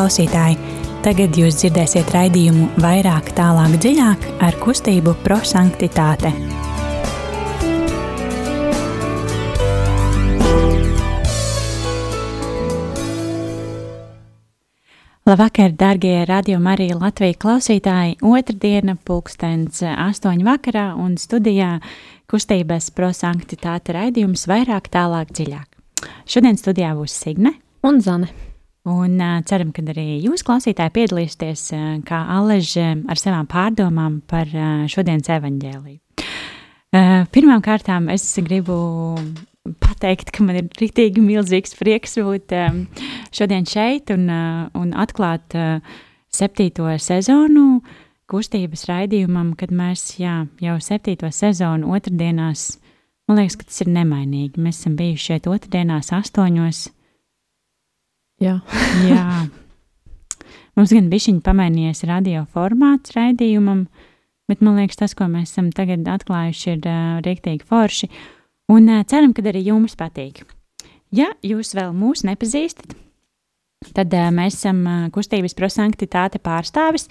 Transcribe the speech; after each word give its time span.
klausītāji! 0.00 0.56
Tagad 1.04 1.36
jūs 1.36 1.58
dzirdēsiet 1.60 2.08
raidījumu 2.14 2.70
vairāk, 2.80 3.34
tālāk, 3.36 3.74
dziļāk 3.80 4.24
ar 4.44 4.56
kustību 4.60 5.12
prosanktitāte. 5.24 6.32
Labvakar, 15.28 15.76
darbie 15.76 16.24
radio 16.24 16.58
Marija 16.64 16.96
Latvijas 16.96 17.40
klausītāji! 17.44 18.18
Otradiena, 18.24 18.96
pulkstenis 18.96 19.84
astoņu 19.84 20.48
vakarā 20.48 20.90
un 20.96 21.18
studijā 21.20 21.74
kustības 22.30 22.88
prosanktitāte 22.96 23.96
raidījums 24.00 24.48
vairāk, 24.48 24.88
tālāk, 24.92 25.34
dziļāk. 25.36 25.82
Šodien 26.24 26.56
studijā 26.56 26.96
būs 26.96 27.20
Signe 27.20 27.58
un 27.84 28.00
Zane. 28.00 28.49
Un 28.88 29.20
ceram, 29.44 29.74
ka 29.76 29.82
arī 29.92 30.22
jūs, 30.24 30.44
klausītāji, 30.46 30.94
piedalīsieties 30.96 31.64
kā 32.08 32.20
Aleģe 32.36 32.86
ar 33.12 33.20
savām 33.20 33.48
pārdomām 33.50 34.20
par 34.30 34.48
šodienas 34.88 35.28
evaņģēliju. 35.36 35.98
Pirmkārt, 37.34 37.90
es 38.14 38.24
gribu 38.40 38.76
pateikt, 39.84 40.32
ka 40.32 40.46
man 40.46 40.62
ir 40.62 40.70
rītīgi 40.80 41.20
milzīgs 41.22 41.76
prieks 41.76 42.16
būt 42.24 42.56
šodien 43.36 43.68
šeit 43.68 44.10
un, 44.16 44.26
un 44.74 44.94
atklāt 44.96 45.54
septīto 46.32 46.88
sezonu 46.96 47.82
kustības 48.30 48.86
raidījumam, 48.88 49.52
kad 49.60 49.74
mēs 49.74 50.16
jā, 50.22 50.46
jau 50.62 50.78
septīto 50.80 51.28
sezonu 51.34 51.92
otrdienās 51.92 52.70
Man 53.30 53.38
liekas, 53.38 53.60
ka 53.60 53.66
tas 53.68 53.76
ir 53.84 53.92
nemainīgi. 53.94 54.58
Mēs 54.58 54.80
esam 54.80 54.96
bijuši 54.98 55.22
šeit 55.28 55.44
otrdienās, 55.46 56.08
astoņos. 56.16 56.80
Jā. 58.40 58.58
Jā. 59.10 59.24
Mums 60.78 60.94
gan 60.96 61.10
bija 61.12 61.34
pamainījies 61.44 62.04
radio 62.08 62.46
formāts 62.54 63.12
raidījumam, 63.16 63.84
bet 64.48 64.62
man 64.64 64.78
liekas, 64.80 65.00
tas, 65.02 65.16
ko 65.18 65.28
mēs 65.28 65.52
esam 65.52 65.68
tagad 65.76 66.06
atklājuši, 66.08 66.76
ir 66.76 66.86
uh, 66.88 67.18
rīktīgi 67.24 67.66
forši. 67.68 68.08
Un 68.72 68.88
uh, 68.88 69.04
ceram, 69.08 69.34
ka 69.36 69.44
arī 69.44 69.64
jums 69.66 69.98
patīk. 69.98 70.44
Ja 71.12 71.32
jūs 71.42 71.74
vēl 71.76 71.90
mūs 71.96 72.22
nepazīstat, 72.24 72.94
tad 73.96 74.14
uh, 74.14 74.30
mēs 74.34 74.60
esam 74.60 74.80
uh, 74.86 75.02
kustības 75.12 75.56
prosanktitāte 75.58 76.40
pārstāvis. 76.42 77.10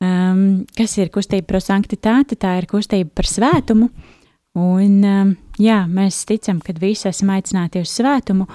Um, 0.00 0.64
kas 0.72 0.96
ir 0.96 1.10
kustība 1.12 1.44
prosanktitāte? 1.50 2.38
Tā 2.40 2.54
ir 2.62 2.70
kustība 2.70 3.10
par 3.20 3.28
svētumu. 3.28 3.90
Uh, 3.90 4.16
Un, 4.58 4.96
um, 5.06 5.28
jā, 5.62 5.84
mēs 5.86 6.24
ticam, 6.26 6.58
ka 6.64 6.74
visi 6.80 7.06
esam 7.10 7.30
aicināti 7.36 7.82
uz 7.84 7.92
svētumu 7.94 8.48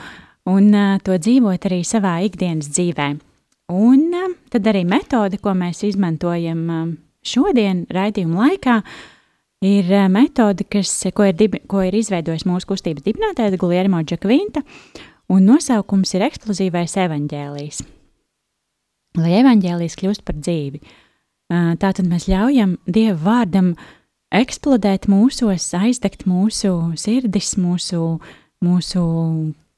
un 0.50 0.70
uh, 0.74 0.98
to 1.04 1.18
dzīvot 1.18 1.68
arī 1.70 1.82
savā 1.88 2.18
ikdienas 2.28 2.70
dzīvē. 2.74 3.10
Un 3.74 4.06
um, 4.14 4.36
tad 4.54 4.68
arī 4.70 4.84
metode, 4.88 5.40
ko 5.42 5.56
mēs 5.58 5.84
izmantojam 5.88 6.62
um, 6.70 6.94
šodien, 7.26 7.86
raidījuma 7.94 8.46
laikā, 8.46 8.78
ir 9.66 9.90
uh, 9.90 10.06
metode, 10.12 10.68
kas, 10.70 10.94
ko, 11.16 11.26
ir 11.30 11.36
dibi, 11.40 11.64
ko 11.70 11.82
ir 11.86 11.98
izveidojis 11.98 12.46
mūsu 12.50 12.70
kustības 12.74 13.06
dibinātājs 13.08 13.58
Guliermo 13.62 14.04
Džakvinta, 14.06 14.62
un 15.34 15.50
nosaukums 15.50 16.14
ir 16.18 16.28
eksplozīvais 16.30 16.98
evaņģēlijs. 17.08 17.84
Lai 19.18 19.36
evaņģēlijs 19.42 20.00
kļūst 20.02 20.26
par 20.28 20.38
dzīvi. 20.42 20.82
Uh, 21.46 21.74
tātad 21.82 22.06
mēs 22.10 22.30
ļaujam 22.30 22.78
Dieva 22.90 23.18
vārdam 23.22 23.74
uh, 23.74 23.94
eksplodēt 24.36 25.08
mūsos, 25.12 25.68
aizdegt 25.78 26.26
mūsu 26.30 26.74
sirdis, 27.00 27.54
mūsu, 27.62 28.18
mūsu 28.64 29.04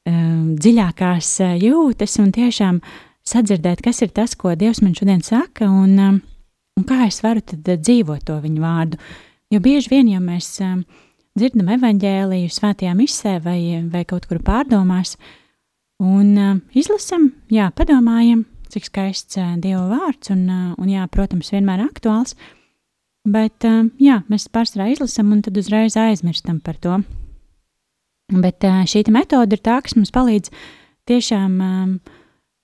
um, 0.07 0.56
dziļākās 0.57 1.31
uh, 1.44 1.53
jūtas 1.62 2.18
un 2.23 2.31
tiešām 2.35 2.79
sadzirdēt, 3.28 3.84
kas 3.85 4.01
ir 4.06 4.13
tas, 4.16 4.35
ko 4.40 4.56
Dievs 4.56 4.81
man 4.84 4.95
šodien 4.97 5.23
saka, 5.25 5.68
un, 5.68 5.95
um, 6.00 6.19
un 6.79 6.88
kā 6.88 7.03
es 7.07 7.19
varu 7.25 7.44
tad 7.44 7.68
dzīvot 7.68 8.25
to 8.28 8.40
viņu 8.44 8.63
vārdu. 8.63 9.00
Jo 9.53 9.62
bieži 9.63 9.91
vien, 9.94 10.12
ja 10.12 10.22
mēs 10.23 10.50
um, 10.63 10.81
dzirdam 11.38 11.72
evaņģēliju 11.78 12.51
svētajā 12.51 12.97
misē 12.97 13.38
vai, 13.44 13.59
vai 13.91 14.03
kaut 14.07 14.28
kur 14.29 14.41
pārdomās, 14.44 15.16
un 16.03 16.35
um, 16.35 16.62
izlasam, 16.78 17.31
jā, 17.53 17.69
padomājam, 17.75 18.46
cik 18.72 18.90
skaists 18.90 19.40
uh, 19.40 19.56
Dieva 19.59 19.85
vārds, 19.91 20.31
un, 20.35 20.46
uh, 20.47 20.69
un 20.79 20.91
jā, 20.91 21.07
protams, 21.12 21.53
vienmēr 21.56 21.85
aktuāls, 21.88 22.35
uh, 22.35 22.53
Bet 23.28 23.66
jā, 24.00 24.22
mēs 24.31 24.47
pārsvarā 24.53 24.91
izlasām 24.94 25.34
un 25.35 25.41
tad 25.44 25.57
uzreiz 25.59 25.97
aizmirstam 26.00 26.62
par 26.63 26.78
to. 26.79 27.01
Bet 28.27 28.65
šī 28.91 29.05
metode 29.13 29.55
ir 29.55 29.63
tā, 29.63 29.77
kas 29.83 29.95
mums 29.95 30.11
palīdz 30.11 30.51
tiešām 31.07 31.55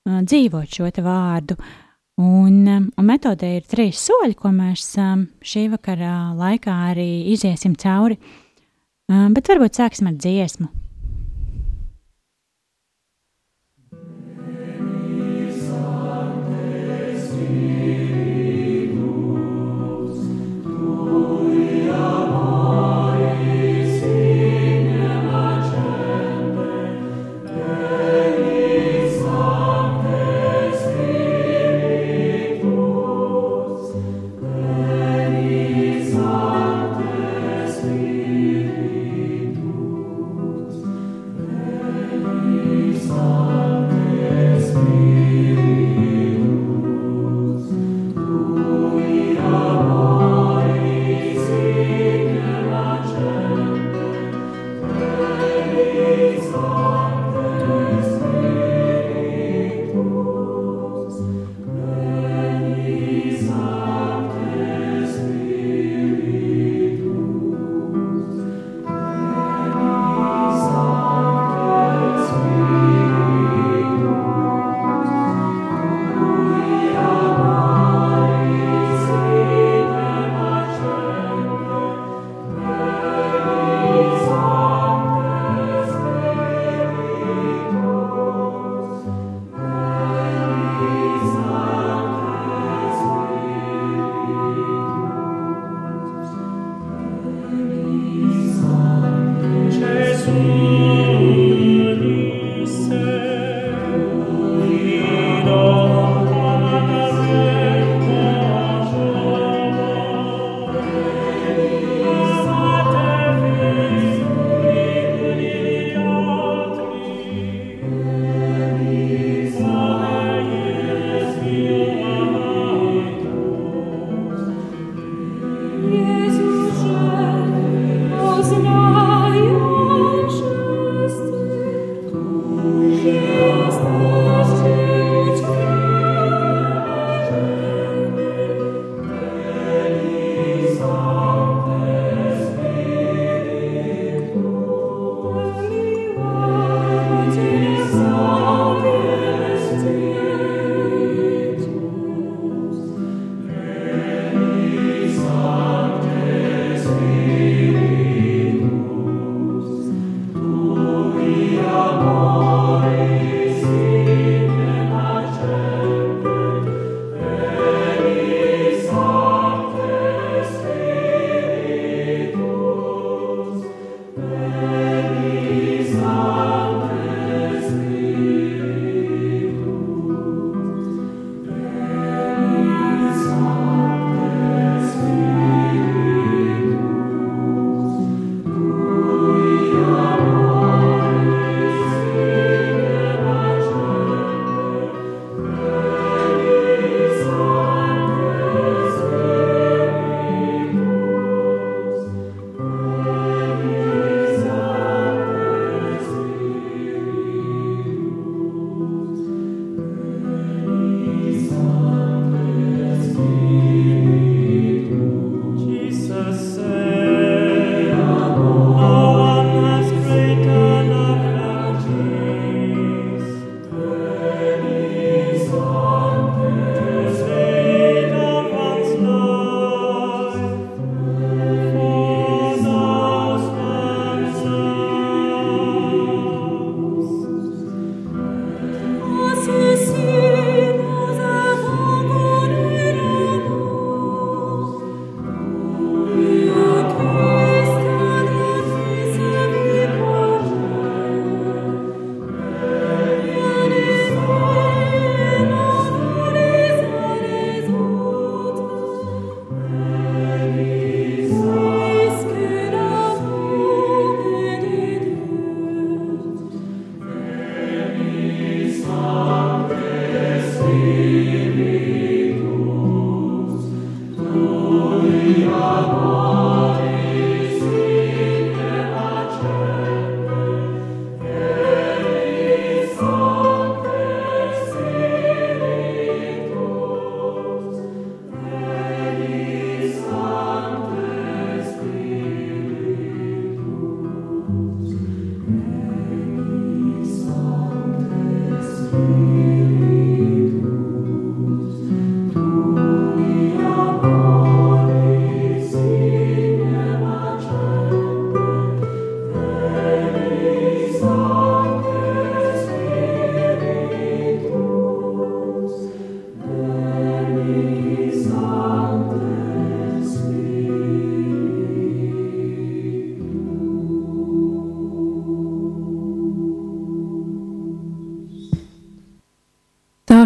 dzīvot 0.03 0.75
šo 0.75 0.91
vārdu. 1.05 1.55
Un, 2.19 2.59
un 2.69 3.07
metodē 3.07 3.55
ir 3.57 3.65
trīs 3.65 4.03
soļi, 4.05 4.35
ko 4.37 4.51
mēs 4.53 4.91
šī 5.41 5.65
vakara 5.71 6.35
laikā 6.37 6.75
arī 6.91 7.09
iziesim 7.33 7.73
cauri. 7.79 8.19
Bet 9.07 9.49
varbūt 9.49 9.79
sāksim 9.79 10.11
ar 10.11 10.19
dziesmu. 10.19 10.82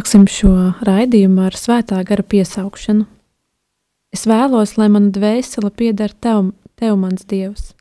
Sāksim 0.08 0.30
šo 0.32 0.50
raidījumu 0.88 1.42
ar 1.44 1.56
svētā 1.60 1.98
gara 2.08 2.24
piesaukšanu. 2.24 3.04
Es 4.16 4.22
vēlos, 4.24 4.78
lai 4.80 4.86
mana 4.88 5.10
dvēsele 5.12 5.68
pieder 5.68 6.14
tev, 6.24 6.54
tev, 6.80 6.94
mans 7.02 7.26
dievs. 7.28 7.74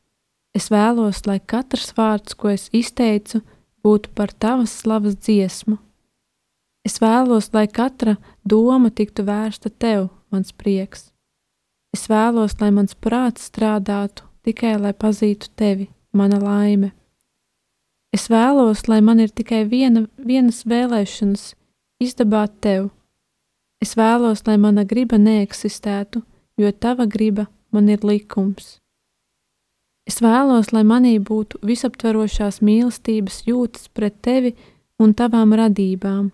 Es 0.51 0.65
vēlos, 0.75 1.21
lai 1.29 1.37
katrs 1.39 1.93
vārds, 1.95 2.35
ko 2.35 2.51
es 2.51 2.65
izteicu, 2.75 3.45
būtu 3.87 4.11
par 4.19 4.33
tavas 4.35 4.75
slavas 4.75 5.15
dziesmu. 5.23 5.77
Es 6.83 6.99
vēlos, 6.99 7.53
lai 7.55 7.69
katra 7.71 8.17
doma 8.43 8.91
tiktu 8.91 9.23
vērsta 9.29 9.71
tev, 9.71 10.09
mans 10.35 10.51
prieks. 10.51 11.13
Es 11.95 12.09
vēlos, 12.11 12.57
lai 12.59 12.73
mans 12.75 12.99
prāts 12.99 13.47
strādātu 13.53 14.27
tikai, 14.43 14.75
lai 14.83 14.91
pazītu 14.99 15.53
tevi, 15.55 15.87
mana 16.11 16.43
laime. 16.43 16.91
Es 18.11 18.27
vēlos, 18.35 18.89
lai 18.91 18.99
man 18.99 19.23
ir 19.23 19.31
tikai 19.31 19.63
viena, 19.71 20.09
vienas 20.19 20.65
vēlēšanas 20.67 21.47
izdabāt 22.03 22.59
tev. 22.61 22.91
Es 23.83 23.95
vēlos, 23.97 24.43
lai 24.47 24.57
mana 24.61 24.87
griba 24.89 25.19
neeksistētu, 25.21 26.23
jo 26.57 26.73
tava 26.73 27.07
griba 27.07 27.47
man 27.73 27.89
ir 27.93 28.05
likums. 28.05 28.79
Es 30.07 30.21
vēlos, 30.23 30.71
lai 30.73 30.85
manī 30.87 31.17
būtu 31.19 31.59
visaptverošās 31.67 32.61
mīlestības 32.63 33.43
jūtas 33.49 33.89
pret 33.91 34.21
tevi 34.23 34.55
un 35.03 35.13
tavām 35.19 35.53
radībām. 35.59 36.31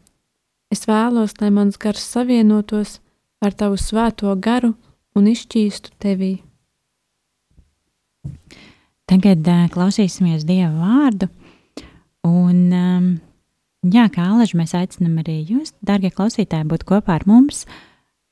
Es 0.73 0.85
vēlos, 0.89 1.35
lai 1.41 1.51
mans 1.51 1.79
gars 1.81 2.05
savienotos 2.05 3.01
ar 3.43 3.57
tavu 3.57 3.81
svēto 3.81 4.33
garu 4.41 4.75
un 5.17 5.29
izšķīstu 5.29 5.97
tevī. 6.01 6.35
Tagad 9.09 9.49
uh, 9.49 9.67
klausīsimies 9.73 10.47
Dieva 10.49 10.73
vārdu. 10.79 11.29
Un, 12.29 12.59
um, 12.71 13.09
Jā, 13.83 14.05
kā 14.15 14.29
Alaži, 14.31 14.55
mēs 14.61 14.77
aicinām 14.79 15.17
arī 15.19 15.41
jūs, 15.43 15.73
darbie 15.83 16.13
klausītāji, 16.15 16.69
būt 16.71 16.85
kopā 16.87 17.17
ar 17.19 17.25
mums, 17.27 17.65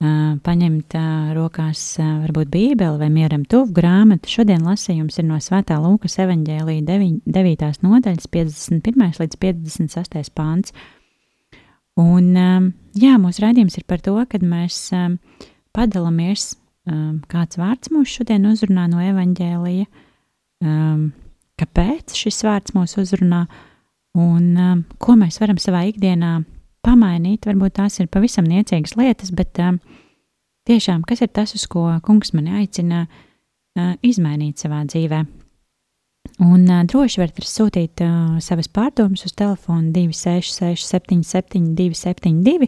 paņemt 0.00 0.95
rokās 1.35 1.80
varbūt 1.99 2.52
Bībeli 2.52 3.00
vai 3.00 3.09
mieram 3.11 3.42
tuvu 3.45 3.75
grāmatu. 3.75 4.30
Šodien 4.30 4.62
lasījums 4.62 5.19
ir 5.19 5.26
no 5.26 5.40
Svētā 5.42 5.76
Lūkas 5.83 6.14
evaņģēlīja 6.23 7.00
9. 7.26 7.66
nodaļas 7.83 8.30
51. 8.30 9.19
līdz 9.21 9.40
56. 9.42 10.30
pāns. 10.38 10.71
Un, 11.99 12.30
jā, 12.97 13.16
mūsu 13.21 13.42
raidījums 13.42 13.76
ir 13.76 13.85
par 13.90 14.00
to, 14.07 14.14
kad 14.30 14.47
mēs 14.47 14.87
padalāmies, 15.76 16.52
kāds 17.28 17.59
vārds 17.59 17.90
mūs 17.90 18.14
šodien 18.21 18.47
uzrunā 18.49 18.87
no 18.88 19.02
evaņģēlīja, 19.02 19.90
kāpēc 21.61 22.14
šis 22.23 22.40
vārds 22.47 22.78
mūs 22.78 22.97
uzrunā, 23.02 23.49
Un 24.18 24.46
um, 24.58 24.84
ko 24.98 25.14
mēs 25.18 25.38
varam 25.38 25.58
savā 25.62 25.84
ikdienā 25.90 26.40
pamainīt? 26.86 27.46
Varbūt 27.46 27.76
tās 27.78 28.00
ir 28.02 28.08
pavisam 28.10 28.48
niecīgas 28.50 28.96
lietas, 28.98 29.30
bet 29.30 29.60
um, 29.62 29.78
tiešām 30.66 31.04
kas 31.06 31.22
ir 31.22 31.30
tas, 31.30 31.54
uz 31.54 31.66
ko 31.70 31.86
kungs 32.02 32.34
mani 32.34 32.56
aicina 32.62 33.04
uh, 33.06 33.92
izmainīt 34.02 34.62
savā 34.62 34.82
dzīvē? 34.88 35.22
Un 36.42 36.64
uh, 36.66 36.82
droši 36.90 37.22
varat 37.22 37.38
sūtīt 37.46 38.02
uh, 38.02 38.40
savas 38.42 38.70
pārdomas 38.72 39.22
uz 39.28 39.36
telefonu 39.38 39.92
266, 39.94 40.88
77, 40.90 41.70
272. 41.78 42.66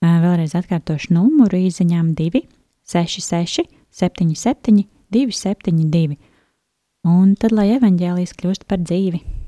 Uh, 0.00 0.16
vēlreiz 0.22 0.54
atkārtošu 0.54 1.16
numuru 1.16 1.58
īsiņām 1.66 2.14
266, 2.14 3.66
77, 3.90 4.86
272. 5.10 6.16
Un 7.10 7.34
tad, 7.34 7.56
lai 7.56 7.72
evaņģēlijas 7.74 8.36
kļūst 8.38 8.68
par 8.70 8.84
dzīvi. 8.84 9.39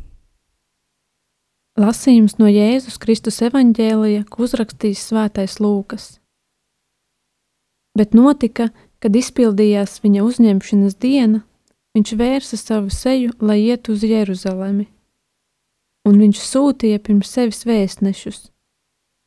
Lasījums 1.80 2.34
no 2.36 2.50
Jēzus 2.52 2.98
Kristus 3.00 3.38
evaņģēlija, 3.46 4.26
ko 4.28 4.44
uzrakstījis 4.44 5.06
Svētais 5.08 5.56
Lūkas. 5.56 6.18
Bet 7.96 8.12
notika, 8.12 8.68
kad 9.00 9.16
izpildījās 9.16 10.02
viņa 10.04 10.24
uzņemšanas 10.26 10.98
diena, 11.00 11.40
viņš 11.96 12.12
vērsa 12.20 12.58
savu 12.60 12.92
seju, 12.92 13.32
lai 13.40 13.62
ietu 13.64 13.96
uz 13.96 14.04
Jeruzalemi. 14.04 14.84
Un 16.04 16.18
viņš 16.20 16.42
sūtīja 16.44 17.00
pirms 17.00 17.30
sevis 17.32 17.64
vēstnešus, 17.64 18.50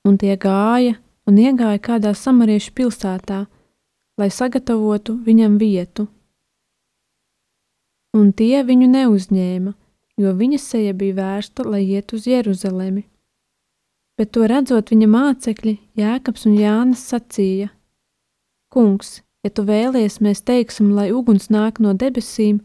un 0.05 0.19
tie 0.21 0.35
gāja 0.37 0.99
un 1.25 1.39
iegāja 1.41 1.81
kādā 1.81 2.11
samariešu 2.13 2.75
pilsētā, 2.77 3.45
lai 4.21 4.29
sagatavotu 4.29 5.17
viņam 5.25 5.57
vietu. 5.57 6.05
Un 8.13 8.29
tie 8.37 8.61
viņu 8.63 8.91
neuzņēma 8.91 9.73
jo 10.21 10.31
viņa 10.33 10.59
seja 10.61 10.93
bija 10.93 11.17
vērsta, 11.19 11.65
lai 11.67 11.83
iet 11.85 12.13
uz 12.13 12.27
Jeruzalemi. 12.27 13.05
Bet 14.15 14.31
to 14.31 14.45
redzot 14.47 14.93
viņa 14.93 15.07
mācekļi, 15.11 15.75
Jēkabs 15.99 16.45
un 16.47 16.55
Jānis 16.55 17.03
sacīja: 17.09 17.71
Kungs, 18.71 19.21
ja 19.43 19.51
tu 19.51 19.65
vēlies, 19.67 20.21
mēs 20.23 20.43
teiksim, 20.47 20.93
lai 20.95 21.09
uguns 21.11 21.49
nāk 21.51 21.81
no 21.83 21.91
debesīm 21.93 22.61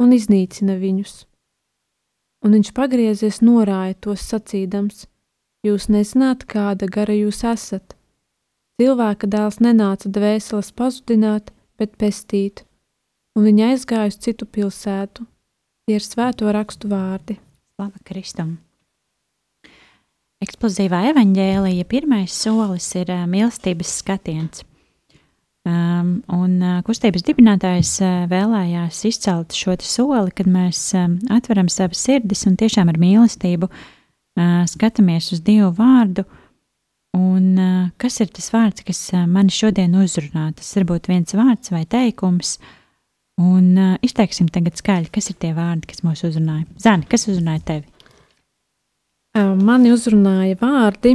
un 0.00 0.12
iznīcina 0.12 0.76
viņus. 0.80 1.24
Un 2.44 2.56
viņš 2.56 2.72
pagriezies 2.76 3.40
norāja 3.44 3.96
tos 3.96 4.26
sacīdams: 4.28 5.06
Jūs 5.64 5.88
nezināt, 5.92 6.44
kāda 6.48 6.88
gara 6.88 7.16
jūs 7.16 7.42
esat. 7.44 7.96
Cilvēka 8.80 9.28
dēls 9.28 9.58
nenāca 9.60 10.08
dvēseles 10.08 10.72
pazudināt, 10.72 11.50
bet 11.76 11.98
pestīt, 12.00 12.64
un 13.36 13.44
viņa 13.44 13.74
aizgāja 13.74 14.08
uz 14.08 14.16
citu 14.24 14.48
pilsētu, 14.48 15.26
Tie 15.90 15.96
ir 15.98 16.04
svēto 16.06 16.46
rakstu 16.54 16.86
vārdi. 16.86 17.34
Slava 17.74 17.98
Kristum! 18.06 18.50
Eksplozīvā 20.38 21.00
evaņģēlīja 21.08 21.88
pirmais 21.90 22.30
solis 22.30 22.86
ir 22.94 23.10
uh, 23.10 23.24
mīlestības 23.26 23.96
skatiens. 23.98 24.62
Um, 25.66 26.20
un 26.30 26.54
uh, 26.62 26.78
kustības 26.86 27.26
dibinātājs 27.26 27.96
uh, 28.06 28.22
vēlējās 28.30 29.02
izcelt 29.10 29.58
šo 29.58 29.74
soli, 29.82 30.30
kad 30.30 30.46
mēs 30.46 30.92
atveram 30.94 31.66
savas 31.66 32.06
sirdis 32.06 32.46
un 32.46 32.54
tiešām 32.62 32.94
ar 32.94 33.02
mīlestību 33.02 33.66
uh, 33.66 34.62
skatāmies 34.70 35.32
uz 35.34 35.42
Dievu 35.42 35.74
vārdu. 35.74 36.22
Un, 37.18 37.50
uh, 37.58 37.86
kas 37.98 38.22
ir 38.22 38.30
tas 38.30 38.52
vārds, 38.54 38.86
kas 38.86 39.08
mani 39.26 39.50
šodien 39.50 39.98
uzrunā? 39.98 40.52
Tas 40.54 40.70
var 40.78 40.92
būt 40.94 41.10
viens 41.10 41.34
vārds 41.34 41.74
vai 41.74 41.82
teikums, 41.82 42.60
uh, 42.60 42.76
Un 43.40 43.76
uh, 43.78 43.94
izteiksim 44.04 44.50
tagad 44.52 44.76
skaļi, 44.76 45.08
kas 45.14 45.30
ir 45.32 45.38
tie 45.40 45.54
vārdi, 45.56 45.88
kas 45.88 46.02
mūs 46.04 46.20
uzrunāja. 46.28 46.66
Zani, 46.82 47.06
kas 47.08 47.24
uzrunāja 47.30 47.62
tevi? 47.70 47.86
Uh, 49.38 49.54
mani 49.56 49.92
uzrunāja 49.94 50.58
vārdi, 50.60 51.14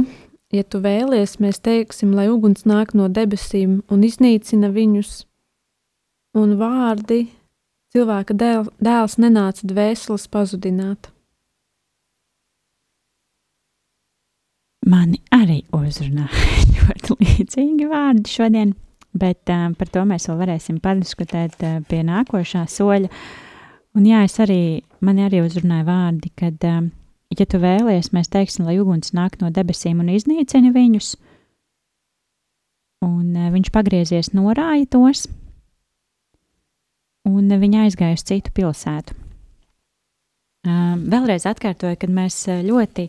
ja 0.54 0.64
tu 0.66 0.80
vēlies, 0.82 1.36
mēs 1.44 1.60
teiksim, 1.62 2.16
lai 2.18 2.26
uguns 2.32 2.64
nāk 2.66 2.96
no 2.98 3.06
debesīm 3.12 3.82
un 3.92 4.02
iznīcina 4.08 4.72
viņus. 4.74 5.20
Un 6.36 6.56
vārdi 6.58 7.28
cilvēka 7.94 8.34
dēl, 8.34 8.66
dēls 8.82 9.20
nenāca 9.22 9.68
dvēseles 9.70 10.26
pazudināt. 10.32 11.12
Mani 14.86 15.22
arī 15.34 15.60
uzrunāja 15.74 16.42
ļoti 16.74 17.20
līdzīgi 17.22 17.86
vārdi 17.92 18.34
šodien 18.34 18.74
bet 19.18 19.50
um, 19.52 19.74
par 19.78 19.90
to 19.92 20.04
mēs 20.08 20.28
vēl 20.30 20.38
varēsim 20.40 20.78
padiskutēt 20.84 21.58
uh, 21.64 21.80
pie 21.88 22.02
nākošā 22.06 22.64
soļa. 22.70 23.10
Un 23.96 24.06
jā, 24.08 24.22
es 24.28 24.36
arī, 24.42 24.60
man 25.04 25.20
arī 25.24 25.40
uzrunāja 25.44 25.86
vārdi, 25.88 26.32
kad, 26.36 26.60
um, 26.68 26.90
ja 27.32 27.46
tu 27.48 27.60
vēlies, 27.62 28.12
mēs 28.16 28.30
teiksim, 28.32 28.68
lai 28.68 28.78
uguns 28.82 29.14
nāk 29.16 29.38
no 29.40 29.50
debesīm 29.54 30.02
un 30.04 30.12
iznīcina 30.12 30.72
viņus, 30.74 31.14
un 33.06 33.36
uh, 33.36 33.50
viņš 33.54 33.72
pagriezies 33.74 34.32
norāja 34.36 34.88
tos, 34.96 35.26
un 37.28 37.44
uh, 37.46 37.60
viņa 37.62 37.86
aizgāja 37.86 38.18
uz 38.18 38.26
citu 38.28 38.52
pilsētu. 38.56 39.16
Um, 40.66 41.06
vēlreiz 41.12 41.46
atkārtoju, 41.46 41.98
kad 42.02 42.10
mēs 42.10 42.40
ļoti 42.66 43.06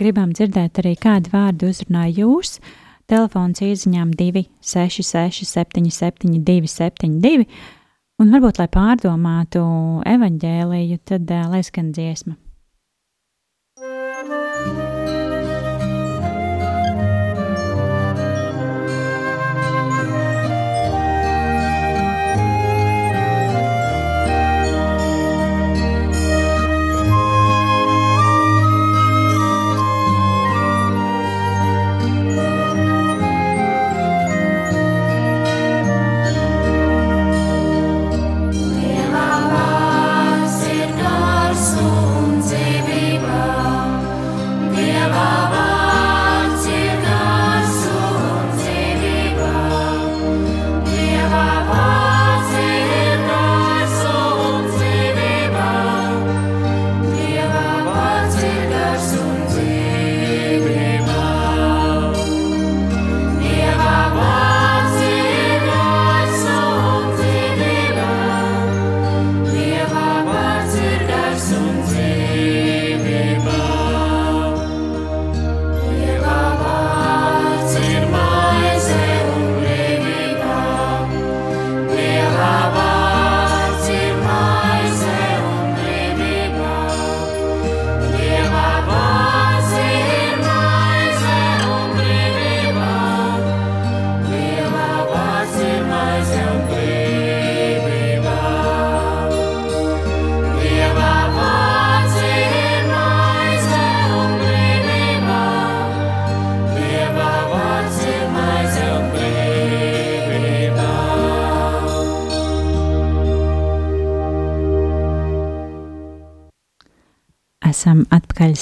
gribam 0.00 0.32
dzirdēt 0.34 0.82
arī 0.82 0.96
kādu 0.98 1.30
vārdu 1.32 1.70
uzrunāja 1.70 2.24
jūs, 2.24 2.58
uh, 2.58 2.85
Telefons 3.06 3.62
īsiņām 3.62 4.10
266, 4.18 5.46
77, 5.46 6.40
272. 6.42 7.46
Un 8.16 8.32
varbūt, 8.32 8.58
lai 8.58 8.66
pārdomātu 8.72 9.62
evaņģēliju, 10.08 10.98
tad 11.06 11.30
uh, 11.30 11.46
lai 11.52 11.62
skan 11.66 11.92
dziesma. 11.94 12.34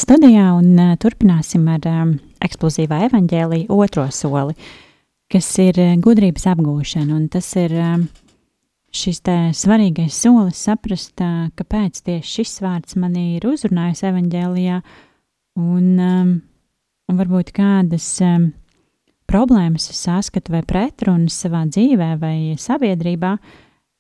Studijā 0.05 0.51
un 0.59 0.75
uh, 0.77 0.95
turpināsim 1.01 1.65
ar 1.73 1.87
um, 1.89 2.17
eksplozīvā 2.45 3.05
evaņģēlīja 3.09 3.73
otro 3.73 4.05
soli, 4.13 4.57
kas 5.33 5.49
ir 5.63 5.79
uh, 5.81 5.95
gudrības 6.05 6.45
apgūšana. 6.53 7.21
Tas 7.33 7.49
ir 7.61 7.73
um, 7.81 8.05
šis 8.95 9.23
svarīgais 9.57 10.17
solis 10.17 10.61
saprast, 10.67 11.15
uh, 11.25 11.49
kāpēc 11.57 12.03
tieši 12.05 12.41
šis 12.41 12.59
vārds 12.65 12.99
manī 13.01 13.39
ir 13.39 13.47
uzrunājis 13.49 14.05
evaņģēlijā 14.11 14.83
un, 15.63 15.89
um, 15.97 16.35
un 17.09 17.23
varbūt 17.23 17.55
kādas 17.57 18.11
um, 18.25 18.51
problēmas 19.31 19.89
es 19.95 20.05
saskatu 20.05 20.53
vai 20.55 20.63
pretrunas 20.69 21.39
savā 21.41 21.65
dzīvē 21.71 22.11
vai 22.21 22.37
sabiedrībā. 22.61 23.39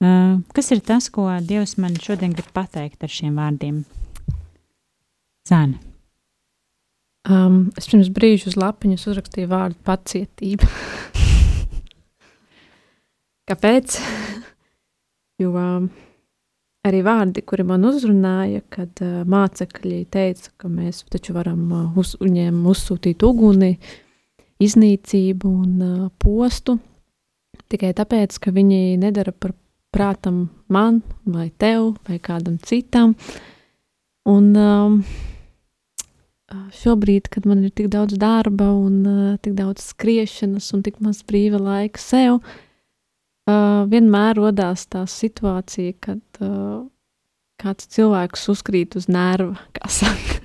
Uh, 0.04 0.36
kas 0.52 0.68
ir 0.74 0.84
tas, 0.84 1.08
ko 1.08 1.30
Dievs 1.40 1.78
man 1.80 1.96
šodien 1.96 2.36
grib 2.36 2.52
pateikt 2.52 3.06
ar 3.06 3.16
šiem 3.16 3.40
vārdiem? 3.40 3.80
Zāne. 5.48 5.93
Um, 7.24 7.70
es 7.80 7.88
pirms 7.88 8.10
brīža 8.12 8.50
uz 8.50 8.56
lapiņas 8.60 9.06
uzrakstīju 9.08 9.48
vārdu 9.48 9.78
pacietība. 9.86 10.68
Kāpēc? 13.48 13.96
jo 15.42 15.54
um, 15.56 15.88
arī 16.84 17.00
vārdi, 17.06 17.42
kuri 17.48 17.64
man 17.66 17.86
uzrunāja, 17.88 18.60
kad 18.72 19.00
uh, 19.04 19.22
mācekļi 19.30 20.04
teica, 20.12 20.52
ka 20.60 20.68
mēs 20.68 21.02
taču 21.12 21.36
varam 21.36 21.64
uh, 21.72 21.98
uz, 22.00 22.14
viņiem 22.20 22.60
uzsūtīt 22.70 23.24
uguni, 23.26 23.74
iznīcību 24.62 25.56
un 25.64 25.74
uh, 25.80 26.08
postu, 26.20 26.78
tikai 27.72 27.94
tāpēc, 27.96 28.36
ka 28.36 28.52
viņi 28.54 28.98
nedara 29.00 29.32
par 29.32 29.56
prātam 29.94 30.48
man 30.68 31.00
vai 31.24 31.48
tev 31.56 31.94
vai 32.08 32.18
kādam 32.20 32.58
citam. 32.60 33.14
Un 34.28 34.52
um, 34.56 35.00
šobrīd, 36.78 37.28
kad 37.32 37.46
man 37.48 37.64
ir 37.66 37.72
tik 37.76 37.90
daudz 37.92 38.16
darba 38.20 38.70
un 38.74 39.00
uh, 39.06 39.36
tik 39.42 39.56
daudz 39.58 39.84
skriešanas 39.92 40.70
un 40.76 40.84
tik 40.86 41.00
maz 41.04 41.22
brīva 41.26 41.60
laika 41.62 42.00
sev, 42.02 42.40
uh, 42.40 43.84
vienmēr 43.90 44.38
rodās 44.40 44.86
tā 44.90 45.04
situācija, 45.10 45.96
kad 46.04 46.42
uh, 46.44 46.84
kāds 47.60 47.88
cilvēks 47.94 48.48
uzkrīt 48.52 48.96
uz 48.98 49.08
nerva, 49.10 49.58
kā 49.76 49.90
saka. 49.92 50.40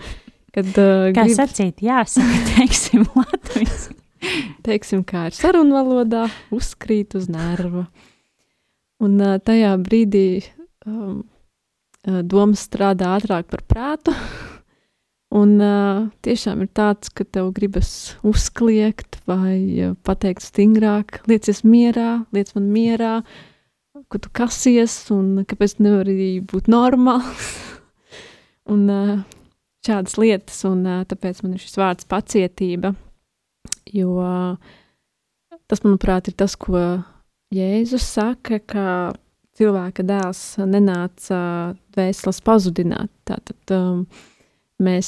Kad, 0.49 0.69
uh, 0.81 1.09
kā 1.13 1.27
grib... 1.27 1.37
sacīt, 1.37 1.83
jāsaka, 1.85 2.43
teiksim, 2.55 3.07
Latvijas. 3.15 3.89
teiksim, 4.67 5.03
kā 5.07 5.27
ir 5.29 5.37
sarunvalodā, 5.37 6.27
uzkrīt 6.55 7.15
uz 7.19 7.29
nerva. 7.31 7.85
Un 8.99 9.19
uh, 9.23 9.37
tajā 9.39 9.75
brīdī 9.79 10.41
um, 10.89 11.21
domas 12.03 12.65
strādā 12.67 13.13
ātrāk 13.17 13.47
par 13.51 13.63
prātu, 13.67 14.15
Un 15.29 15.59
uh, 15.61 16.07
tiešām 16.25 16.63
ir 16.65 16.71
tāds, 16.73 17.11
ka 17.13 17.21
tev 17.21 17.51
gribas 17.53 18.15
uzkliegt 18.25 19.19
vai 19.29 19.93
pateikt 20.01 20.41
stingrāk, 20.41 21.19
liecies 21.29 21.61
mierā, 21.61 22.23
liec 22.33 22.49
man 22.55 22.71
mierā, 22.73 23.11
ka 24.09 24.17
tu 24.17 24.31
kasies 24.33 24.95
un 25.13 25.43
kāpēc 25.45 25.77
nevari 25.85 26.39
būt 26.41 26.71
normāls. 26.71 27.51
un 28.73 28.89
uh, 28.89 29.13
šādas 29.85 30.17
lietas, 30.17 30.63
un 30.69 30.81
uh, 30.87 31.05
tāpēc 31.09 31.43
man 31.43 31.55
ir 31.55 31.63
šis 31.63 31.77
vārds 31.79 32.09
pacietība, 32.09 32.95
jo 33.93 34.17
uh, 34.23 34.75
tas, 35.69 35.83
manuprāt, 35.85 36.29
ir 36.29 36.37
tas, 36.39 36.57
ko 36.57 36.81
Jēzus 37.53 38.05
saka, 38.05 38.59
ka 38.61 38.83
cilvēka 39.57 40.05
dēls 40.05 40.41
nenāca 40.69 41.39
dvēseles 41.95 42.41
pazudināt. 42.45 43.09
Tātad, 43.27 43.73
um, 43.73 44.03
Mēs, 44.79 45.07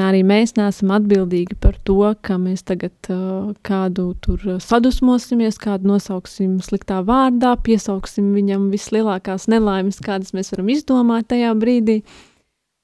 arī 0.00 0.22
mēs 0.24 0.54
neesam 0.56 0.94
atbildīgi 0.96 1.58
par 1.60 1.74
to, 1.84 1.98
ka 2.24 2.38
mēs 2.40 2.62
tagad 2.64 3.10
kādu 3.60 4.06
tur 4.24 4.46
sadusmosimies, 4.64 5.58
kādu 5.60 5.90
nosauksim 5.90 6.54
sliktā 6.64 7.02
vārdā, 7.04 7.52
piesauksim 7.60 8.30
viņam 8.32 8.70
vislielākās 8.72 9.50
nelaimes, 9.52 10.00
kādas 10.00 10.32
mēs 10.32 10.54
varam 10.54 10.70
izdomāt 10.72 11.28
tajā 11.28 11.52
brīdī. 11.60 11.98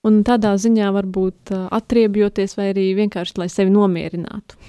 Un 0.04 0.20
tādā 0.24 0.52
ziņā 0.60 0.92
varbūt 0.94 1.54
atriebjoties, 1.74 2.58
vai 2.60 2.68
arī 2.74 2.90
vienkārši 3.00 3.40
lai 3.40 3.48
sevi 3.48 3.72
nomierinātu. 3.72 4.60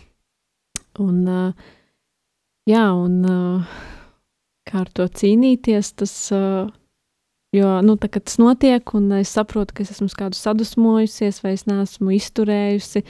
Un, 1.04 1.20
jā, 2.72 2.86
un 2.96 3.20
kā 4.64 4.86
ar 4.86 4.96
to 4.96 5.12
cīnīties, 5.12 5.92
tas 6.00 6.16
Jo 7.56 7.80
nu, 7.82 7.96
tā, 7.98 8.12
tas 8.14 8.38
notiek, 8.38 8.94
un 8.94 9.10
es 9.18 9.32
saprotu, 9.34 9.74
ka 9.74 9.82
es 9.82 9.96
esmu 9.96 10.10
kādu 10.14 10.38
sadusmojusies, 10.38 11.42
vai 11.42 11.56
es 11.56 11.66
neesmu 11.66 12.14
izturējusi. 12.20 13.02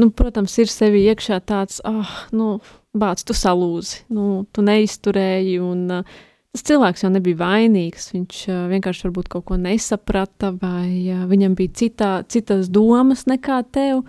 Nu, 0.00 0.08
protams, 0.16 0.54
ir 0.62 0.70
sevi 0.72 1.02
iekšā 1.10 1.42
tāds, 1.44 1.82
ah, 1.84 2.00
oh, 2.00 2.14
nu, 2.32 2.48
bāc, 2.96 3.20
tu 3.26 3.36
salūzi, 3.36 4.06
nu, 4.16 4.46
tu 4.54 4.64
neizturēji. 4.64 5.58
Un, 5.60 5.82
uh, 6.00 6.20
tas 6.54 6.64
cilvēks 6.70 7.04
jau 7.04 7.12
nebija 7.12 7.40
vainīgs. 7.42 8.10
Viņš 8.14 8.40
uh, 8.48 8.62
vienkārši 8.72 9.06
varbūt 9.08 9.28
kaut 9.34 9.46
ko 9.50 9.60
nesaprata, 9.60 10.54
vai 10.56 11.04
uh, 11.12 11.26
viņam 11.30 11.56
bija 11.58 11.76
citā, 11.82 12.12
citas 12.32 12.70
domas 12.72 13.26
nekā 13.28 13.60
tev. 13.74 14.06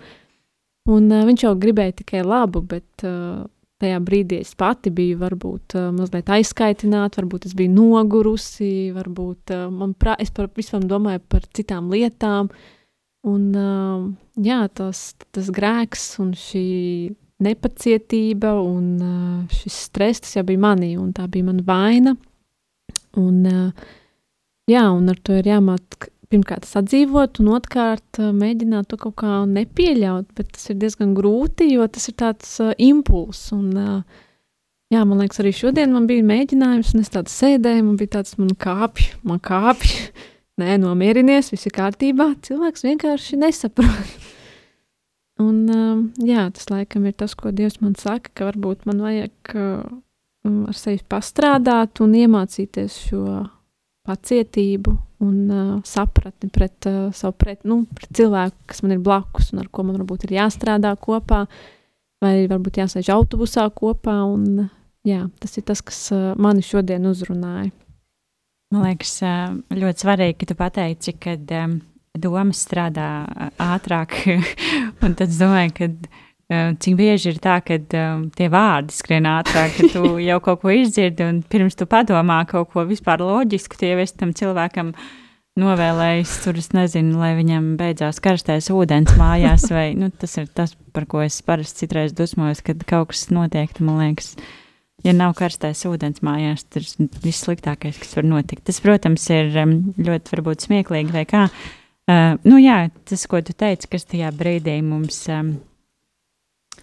Un 0.88 1.12
uh, 1.12 1.26
viņš 1.28 1.44
jau 1.44 1.52
gribēja 1.60 2.00
tikai 2.00 2.24
labu, 2.24 2.64
bet 2.72 3.04
uh, 3.04 3.44
tajā 3.82 3.98
brīdī 4.04 4.40
es 4.42 4.54
pati 4.58 4.92
biju 4.94 5.18
varbūt 5.20 5.76
uh, 5.78 5.88
mazliet 5.94 6.30
aizskaitināta, 6.32 7.20
varbūt 7.20 7.48
es 7.50 7.56
biju 7.58 7.72
nogurusi, 7.74 8.92
varbūt 8.94 9.54
uh, 9.56 9.66
man 9.72 9.96
prā, 9.98 10.14
es 10.22 10.32
par 10.34 10.50
vispār 10.56 10.86
domāju 10.88 11.22
par 11.32 11.46
citām 11.56 11.90
lietām. 11.92 12.52
Un 13.28 13.42
uh, 13.54 14.06
jā, 14.42 14.60
tas, 14.74 15.12
tas 15.34 15.50
grēks 15.54 16.06
un 16.22 16.32
šī 16.38 16.66
nepacietība 17.42 18.54
un 18.62 19.48
šis 19.50 19.78
stress, 19.88 20.22
tas 20.22 20.36
jau 20.36 20.44
bija 20.46 20.62
manī, 20.62 20.92
un 20.98 21.10
tā 21.16 21.26
bija 21.26 21.48
mana 21.48 21.64
vaina. 21.66 22.12
Un, 23.18 23.40
jā, 24.70 24.84
un 24.94 25.10
ar 25.10 25.18
to 25.26 25.40
ir 25.40 25.48
jāmāk 25.50 26.06
pirmkārt 26.32 26.66
sadzīvot, 26.68 27.42
un 27.42 27.52
otrkārt 27.56 28.20
mēģināt 28.36 28.88
to 28.90 28.98
kaut 29.00 29.18
kā 29.20 29.42
nepieļaut, 29.48 30.30
bet 30.36 30.52
tas 30.56 30.70
ir 30.72 30.78
diezgan 30.80 31.12
grūti, 31.16 31.68
jo 31.74 31.86
tas 31.92 32.08
ir 32.08 32.16
tāds 32.22 32.54
uh, 32.64 32.72
impulss. 32.80 33.52
Un, 33.54 33.68
uh, 33.76 34.26
jā, 34.92 35.04
man 35.08 35.20
liekas, 35.22 35.42
arī 35.42 35.52
šodien 35.56 35.92
man 35.94 36.08
bija 36.08 36.24
mēģinājums, 36.26 36.94
un 36.96 37.04
es 37.04 37.12
tādu 37.12 37.32
sēdēju, 37.32 37.86
man 37.88 37.98
bija 38.00 38.14
tāds, 38.18 38.36
man 38.40 38.52
kāpj, 38.64 39.08
man 39.28 39.42
kāpj, 39.44 39.94
nē, 40.62 40.78
nomierinies, 40.82 41.52
viss 41.52 41.68
ir 41.68 41.76
kārtībā. 41.76 42.32
Cilvēks 42.48 42.86
vienkārši 42.88 43.40
nesaprot. 43.44 44.16
un, 45.46 45.62
uh, 45.68 46.00
jā, 46.24 46.48
tas 46.56 46.72
laikam 46.72 47.06
ir 47.10 47.18
tas, 47.20 47.36
ko 47.36 47.52
Dievs 47.52 47.82
man 47.84 47.94
saka, 48.00 48.32
ka 48.32 48.48
varbūt 48.50 48.88
man 48.88 49.04
vajag 49.04 49.56
uh, 49.56 49.84
ar 50.48 50.76
sevi 50.76 51.04
pastrādāt 51.12 52.00
un 52.02 52.16
iemācīties 52.18 52.98
šo 53.06 53.26
pacietību 54.02 54.96
un 55.22 55.36
uh, 55.50 55.76
sapratni 55.86 56.50
pret 56.52 56.88
uh, 56.90 57.12
savu 57.14 57.36
pret, 57.38 57.62
nu, 57.68 57.82
pret 57.94 58.10
cilvēku, 58.18 58.56
kas 58.72 58.82
man 58.84 58.96
ir 58.96 59.04
blakus 59.04 59.52
un 59.52 59.62
ar 59.62 59.68
ko 59.72 59.84
man 59.86 60.00
varbūt 60.00 60.26
ir 60.26 60.36
jāstrādā 60.40 60.94
kopā, 61.00 61.44
vai 62.22 62.34
varbūt 62.50 62.82
jāsēž 62.82 63.12
autobusā 63.14 63.68
kopā. 63.76 64.18
Un, 64.28 64.66
jā, 65.06 65.26
tas 65.42 65.56
ir 65.58 65.66
tas, 65.68 65.84
kas 65.84 66.04
uh, 66.14 66.32
mani 66.40 66.64
šodien 66.66 67.06
uzrunāja. 67.10 67.70
Man 68.72 68.86
liekas, 68.86 69.18
ļoti 69.76 70.00
svarīgi, 70.06 70.38
ka 70.40 70.48
tu 70.48 70.54
pateici, 70.56 71.12
ka 71.20 71.36
um, 71.60 71.74
domas 72.16 72.62
strādā 72.64 73.08
ātrāk, 73.60 74.16
un 75.04 75.16
tad 75.18 75.28
es 75.28 75.40
domāju, 75.40 75.74
ka 75.76 75.90
Cik 76.52 76.96
bieži 76.98 77.30
ir 77.32 77.38
tā, 77.40 77.60
ka 77.64 77.78
um, 77.78 78.26
tie 78.34 78.48
vārdi 78.52 78.92
skrien 78.92 79.28
ātrāk, 79.30 79.76
ka 79.78 79.88
tu 79.94 80.16
jau 80.28 80.38
kaut 80.44 80.60
ko 80.64 80.72
izdzirdi, 80.74 81.24
un 81.24 81.40
pirms 81.48 81.78
tu 81.78 81.86
padomā 81.88 82.42
kaut 82.50 82.72
ko 82.74 82.84
vispār 82.88 83.22
loģisku, 83.24 83.78
tie 83.80 83.92
jau 83.92 84.02
esi 84.02 84.18
tam 84.20 84.34
cilvēkam 84.36 84.90
novēlējis, 85.62 86.34
tur 86.44 86.58
es 86.60 86.70
nezinu, 86.76 87.16
lai 87.20 87.32
viņam 87.38 87.72
beidzās 87.80 88.20
karstais 88.24 88.68
ūdens 88.72 89.14
mājās, 89.20 89.68
vai 89.72 89.92
nu, 89.96 90.10
tas 90.10 90.36
ir 90.40 90.50
tas, 90.52 90.74
par 90.96 91.06
ko 91.08 91.22
es 91.24 91.40
parasti 91.46 91.84
citreiz 91.84 92.12
dusmojos, 92.16 92.64
kad 92.66 92.84
kaut 92.88 93.12
kas 93.12 93.28
notiek, 93.32 93.72
man 93.80 94.02
liekas. 94.02 94.34
Ja 95.02 95.16
nav 95.16 95.32
karstais 95.34 95.80
ūdens 95.88 96.22
mājās, 96.22 96.66
tas 96.70 96.94
ir 96.94 97.08
vissliktākais, 97.24 97.96
kas 97.98 98.14
var 98.18 98.28
notikt. 98.28 98.66
Tas, 98.68 98.78
protams, 98.84 99.24
ir 99.34 99.50
ļoti 99.50 100.36
varbūt 100.36 100.68
smieklīgi 100.68 101.16
vai 101.16 101.24
kā. 101.26 101.48
Uh, 102.02 102.36
nu 102.46 102.60
jā, 102.60 102.84
tas, 103.08 103.24
ko 103.30 103.40
tu 103.42 103.54
teici, 103.54 103.88
kas 103.90 104.06
tajā 104.10 104.30
brīdī 104.34 104.76
mums 104.84 105.24
um, 105.30 105.56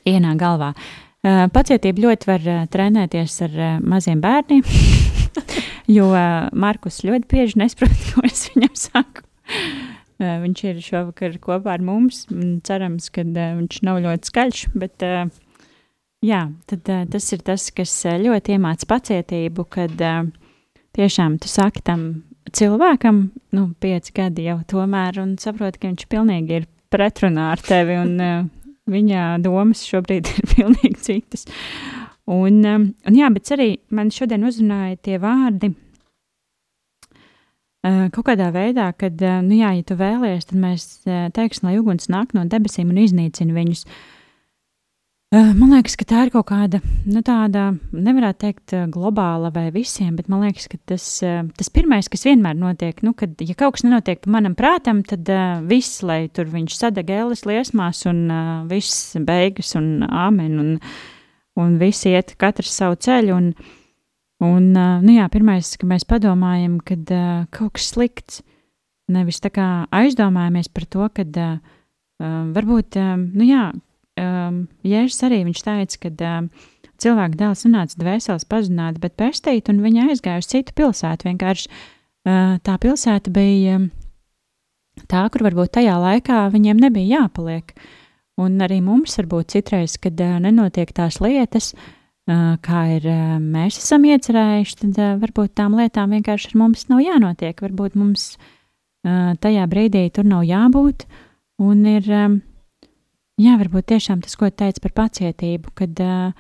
ienāk 0.10 0.39
galvā. 0.41 0.74
Uh, 1.19 1.50
pacietība 1.52 2.06
ļoti 2.06 2.30
var 2.30 2.45
uh, 2.48 2.62
trenēties 2.72 3.34
ar 3.43 3.56
uh, 3.58 3.72
maziem 3.84 4.22
bērniem, 4.24 4.63
jo 5.98 6.08
Markus 6.56 7.02
ļoti 7.04 7.28
bieži 7.28 7.60
nesaprot, 7.60 8.06
ko 8.13 8.24
es 8.30 8.48
viņam 8.54 8.76
saku. 8.80 9.26
Viņš 10.19 10.62
ir 10.67 10.80
šovakar 10.84 11.38
kopā 11.39 11.78
ar 11.78 11.84
mums. 11.84 12.26
Cerams, 12.67 13.06
ka 13.15 13.24
viņš 13.24 13.78
nav 13.88 14.02
ļoti 14.04 14.28
skaļš, 14.28 14.63
bet 14.76 15.06
jā, 16.28 16.41
tad, 16.67 16.91
tas 17.13 17.28
ir 17.32 17.45
tas, 17.48 17.69
kas 17.72 17.93
ļoti 18.19 18.58
iemāca 18.58 18.89
pacietību, 18.89 19.63
kad 19.72 19.95
tiešām 21.00 21.38
tu 21.39 21.48
saki 21.48 21.86
tam 21.88 22.04
cilvēkam, 22.52 23.22
nu, 23.56 23.65
pieci 23.80 24.12
gadi 24.19 24.50
jau 24.50 24.60
tomēr, 24.67 25.22
un 25.24 25.38
saproti, 25.39 25.80
ka 25.80 25.93
viņš 25.93 26.08
pilnīgi 26.12 26.60
ir 26.60 26.67
pretrunā 26.91 27.54
ar 27.54 27.63
tevi, 27.63 27.95
un 28.02 28.50
viņa 28.93 29.28
domas 29.43 29.84
šobrīd 29.88 30.30
ir 30.34 30.49
pilnīgi 30.56 30.97
citas. 31.06 31.45
Un, 32.30 32.60
um, 32.62 32.89
un 33.10 33.17
jā, 33.17 33.30
bet 33.34 33.54
arī 33.56 33.69
man 33.95 34.12
šodien 34.13 34.45
uzrunāja 34.45 34.99
tie 35.06 35.17
vārdi. 35.21 35.73
Uh, 37.80 38.10
kaut 38.12 38.25
kādā 38.28 38.49
veidā, 38.52 38.89
kad, 38.99 39.15
uh, 39.23 39.39
nu 39.45 39.62
jā, 39.62 39.71
ja 39.78 39.86
tu 39.88 39.95
vēlies, 39.97 40.49
tad 40.49 40.60
mēs 40.60 40.88
uh, 41.08 41.30
teiksim, 41.34 41.69
lai 41.69 41.78
uguns 41.80 42.10
nāk 42.12 42.36
no 42.36 42.43
debesīm 42.43 42.91
un 42.91 42.99
iznīcina 43.06 43.56
viņus. 43.56 43.86
Uh, 43.88 44.18
man 45.29 45.69
liekas, 45.75 45.93
ka 45.93 46.07
tā 46.09 46.23
ir 46.25 46.31
kaut 46.33 46.47
kāda, 46.49 46.79
nu, 47.05 47.21
tāda, 47.21 47.67
nevarētu 47.93 48.39
teikt, 48.41 48.73
eh, 48.73 48.87
globāla 48.89 49.51
vai 49.53 49.67
visiem, 49.69 50.15
bet 50.17 50.25
man 50.25 50.41
liekas, 50.41 50.65
ka 50.71 50.79
tas, 50.89 51.03
eh, 51.21 51.43
tas 51.53 51.69
pirmais, 51.69 52.07
kas 52.09 52.23
vienmēr 52.25 52.55
notiek, 52.57 53.03
nu, 53.05 53.13
kad, 53.13 53.35
ja 53.37 53.53
kaut 53.53 53.75
kas 53.75 53.83
nenotiek 53.85 54.23
pa 54.23 54.31
manam 54.33 54.55
prātam, 54.57 55.03
tad 55.05 55.29
uh, 55.29 55.61
viss, 55.61 56.01
lai 56.01 56.31
tur 56.33 56.45
viņš 56.49 56.73
sadeg 56.73 57.11
ēles 57.13 57.45
liesmās 57.45 58.07
un 58.09 58.23
uh, 58.25 58.65
viss 58.65 59.13
beigas 59.21 59.75
un 59.77 60.01
āmen 60.01 60.55
un, 60.57 60.71
un 61.61 61.77
visi 61.77 62.09
iet 62.09 62.33
katrs 62.41 62.73
savu 62.73 62.97
ceļu. 62.97 63.35
Un, 63.35 63.51
un 64.41 64.65
uh, 64.73 64.97
nu, 65.03 65.13
jā, 65.13 65.27
pirmais, 65.29 65.75
ka 65.77 65.85
mēs 65.85 66.07
padomājam, 66.09 66.79
kad 66.81 67.05
uh, 67.13 67.45
kaut 67.53 67.75
kas 67.77 67.91
slikts, 67.93 68.41
nevis 69.13 69.37
tā 69.45 69.53
kā 69.53 69.85
aizdomājamies 69.93 70.73
par 70.73 70.89
to, 70.89 71.05
kad 71.13 71.37
uh, 71.37 71.61
varbūt, 72.17 72.97
uh, 72.97 73.13
nu 73.29 73.45
jā, 73.45 73.67
um, 74.19 74.60
Jēzus 74.86 75.23
arī 75.27 75.43
viņš 75.47 75.63
teica, 75.65 75.99
ka 76.03 76.12
um, 76.27 76.49
cilvēka 76.99 77.39
dēls 77.39 77.65
nāca 77.69 77.99
dvēseles 77.99 78.47
pazināt, 78.49 78.99
bet 79.01 79.15
pestīt, 79.19 79.71
un 79.71 79.82
viņa 79.84 80.10
aizgāja 80.10 80.43
uz 80.43 80.49
citu 80.51 80.75
pilsētu. 80.77 81.29
Vienkārši 81.29 81.69
uh, 81.69 82.58
tā 82.65 82.75
pilsēta 82.82 83.34
bija 83.34 83.79
um, 83.79 83.88
tā, 85.08 85.25
kur 85.32 85.45
varbūt 85.47 85.77
tajā 85.79 85.95
laikā 86.01 86.47
viņiem 86.53 86.84
nebija 86.86 87.23
jāpaliek. 87.23 87.73
Un 88.39 88.60
arī 88.63 88.79
mums 88.84 89.17
varbūt 89.19 89.55
citreiz, 89.55 89.97
kad 90.01 90.19
uh, 90.23 90.38
nenotiek 90.43 90.91
tās 90.95 91.19
lietas, 91.23 91.73
uh, 91.75 92.55
kā 92.63 92.84
ir 92.97 93.08
uh, 93.10 93.39
mēs 93.39 93.82
esam 93.82 94.08
iecerējuši, 94.08 94.77
tad 94.84 95.01
uh, 95.01 95.15
varbūt 95.23 95.55
tām 95.60 95.75
lietām 95.79 96.15
vienkārši 96.15 96.53
ar 96.53 96.62
mums 96.63 96.88
nav 96.91 97.03
jānotiek. 97.03 97.65
Varbūt 97.67 97.99
mums 97.99 98.29
uh, 98.38 99.36
tajā 99.43 99.65
brīdī 99.71 100.08
tur 100.15 100.27
nav 100.27 100.45
jābūt, 100.47 101.08
un 101.60 101.84
ir 101.97 102.08
um, 102.15 102.39
Jā, 103.39 103.54
varbūt 103.56 103.86
tiešām 103.93 104.19
tas, 104.19 104.36
ko 104.36 104.49
teica 104.52 104.82
par 104.84 104.91
pacietību, 104.97 105.71
kad 105.80 105.99
uh, 106.04 106.32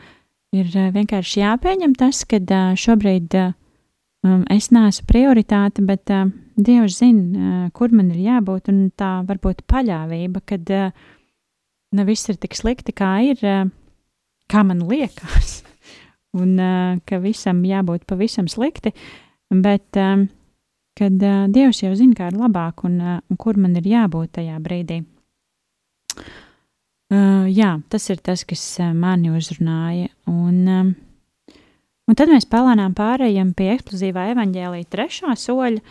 ir 0.51 0.67
vienkārši 0.67 1.39
jāpieņem 1.39 1.93
tas, 1.95 2.25
ka 2.27 2.41
uh, 2.41 2.73
šobrīd 2.75 3.35
uh, 3.39 3.53
es 4.51 4.67
neesmu 4.75 5.05
prioritāte, 5.07 5.83
bet 5.87 6.11
uh, 6.11 6.25
Dievs 6.59 6.97
zina, 6.99 7.23
uh, 7.23 7.69
kur 7.71 7.93
man 7.95 8.09
ir 8.11 8.19
jābūt, 8.25 8.67
un 8.73 8.81
tā 8.99 9.13
varbūt 9.29 9.63
paļāvība, 9.71 10.41
kad 10.43 10.73
uh, 10.75 10.89
ne 11.95 12.05
viss 12.09 12.27
ir 12.27 12.35
tik 12.41 12.57
slikti, 12.59 12.91
kā 12.91 13.13
ir, 13.29 13.39
uh, 13.47 13.69
kā 14.51 14.65
man 14.67 14.81
liekas, 14.89 15.61
un 16.41 16.57
uh, 16.59 16.97
ka 17.07 17.21
visam 17.23 17.61
jābūt 17.63 18.03
pavisam 18.11 18.49
slikti, 18.51 18.91
bet 19.55 20.01
um, 20.03 20.27
kad 20.99 21.15
uh, 21.15 21.47
Dievs 21.47 21.79
jau 21.85 21.93
zina, 21.95 22.17
kā 22.19 22.27
ir 22.27 22.41
labāk 22.43 22.83
un, 22.83 22.99
uh, 22.99 23.23
un 23.31 23.39
kur 23.39 23.55
man 23.55 23.79
ir 23.79 23.87
jābūt 23.87 24.35
tajā 24.41 24.59
brīdī. 24.67 24.99
Uh, 27.09 27.47
jā, 27.49 27.71
tas 27.89 28.03
ir 28.13 28.19
tas, 28.21 28.43
kas 28.45 28.61
uh, 28.77 28.91
mani 28.93 29.31
uzrunāja. 29.33 30.11
Un, 30.29 30.57
um, 30.69 30.89
un 32.05 32.17
tad 32.17 32.29
mēs 32.29 32.45
palānām 32.45 32.93
pārējām 32.93 33.55
pie 33.57 33.71
eksplozīvā 33.73 34.27
evaņģēlīja 34.35 34.85
trešā 34.93 35.33
soļa, 35.41 35.81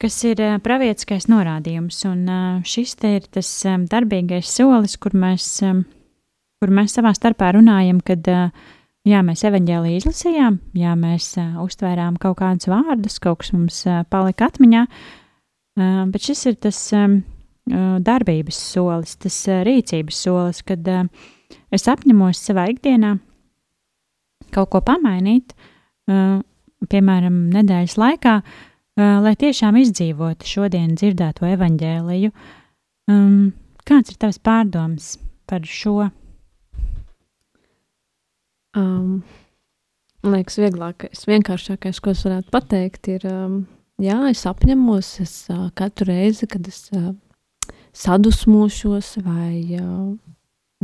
kas 0.00 0.14
ir 0.24 0.40
uh, 0.40 0.54
pravietiskais 0.64 1.28
norādījums. 1.28 1.98
Un 2.08 2.22
uh, 2.24 2.62
šis 2.64 2.96
ir 3.04 3.26
tas 3.28 3.50
um, 3.68 3.84
darbīgais 3.90 4.48
solis, 4.48 4.96
kur 4.96 5.12
mēs, 5.12 5.48
um, 5.66 5.82
kur 6.56 6.72
mēs 6.72 6.96
savā 6.96 7.12
starpā 7.18 7.50
runājam, 7.58 7.98
kad 8.00 8.30
uh, 8.32 8.70
jā, 9.04 9.20
mēs 9.26 9.44
evaņģēlīju 9.44 10.00
izlasījām, 10.00 10.56
jā, 10.72 10.94
mēs 11.02 11.34
uh, 11.36 11.58
uztvērām 11.66 12.16
kaut 12.22 12.38
kādus 12.40 12.70
vārdus, 12.72 13.20
kaut 13.20 13.42
kas 13.42 13.52
mums 13.52 13.82
uh, 13.84 14.06
palika 14.08 14.48
atmiņā, 14.48 14.86
uh, 14.88 16.00
bet 16.08 16.30
šis 16.30 16.46
ir 16.48 16.58
tas. 16.64 16.80
Um, 16.96 17.20
darbības 18.04 18.58
solis, 18.72 19.16
tas 19.22 19.36
rīcības 19.66 20.22
solis, 20.26 20.62
kad 20.66 20.86
es 21.70 21.86
apņemos 21.90 22.40
savā 22.42 22.68
ikdienā 22.72 23.16
kaut 24.50 24.72
ko 24.72 24.80
pamainīt, 24.82 25.54
piemēram, 26.90 27.36
nedēļas 27.54 27.96
laikā, 28.00 28.36
lai 28.98 29.34
tiešām 29.38 29.78
izdzīvotu 29.80 30.48
šodien 30.48 30.96
dzirdēto 30.98 31.46
evaņģēliju. 31.50 32.32
Kāds 33.90 34.12
ir 34.12 34.18
tavs 34.22 34.40
pārdoms 34.42 35.12
par 35.50 35.64
šo? 35.66 36.10
Um, 38.76 39.22
man 40.22 40.36
liekas, 40.36 40.60
vieglākais, 40.62 41.24
vienkāršākais, 41.26 41.98
ko 41.98 42.12
es 42.14 42.22
varētu 42.22 42.52
pateikt, 42.54 43.08
ir, 43.10 43.24
um, 43.26 43.56
jā, 43.98 44.20
es 44.30 44.44
apņemos 44.46 45.08
es, 45.24 45.32
uh, 45.50 45.66
katru 45.74 46.06
reizi, 46.12 46.46
kad 46.50 46.68
es 46.70 46.84
uh, 46.94 47.10
sadusmošos 47.96 49.16
vai 49.24 49.78
uh, 49.78 50.14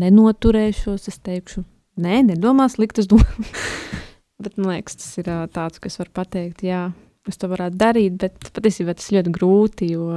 nenoturēšos, 0.01 1.09
es 1.11 1.19
teikšu, 1.25 1.65
nē, 2.03 2.23
nedomā 2.33 2.69
sliktas 2.73 3.09
domas. 3.11 3.53
bet 4.43 4.59
man 4.59 4.75
liekas, 4.75 4.99
tas 5.01 5.23
ir 5.23 5.31
uh, 5.33 5.47
tāds, 5.53 5.81
kas 5.83 5.99
var 6.03 6.13
pateikt, 6.21 6.67
jā, 6.67 6.91
es 7.29 7.41
to 7.41 7.51
varētu 7.51 7.81
darīt, 7.81 8.19
bet 8.21 8.53
patiesībā 8.55 8.97
tas 8.97 9.11
ļoti 9.15 9.33
grūti, 9.35 9.91
jo 9.97 10.11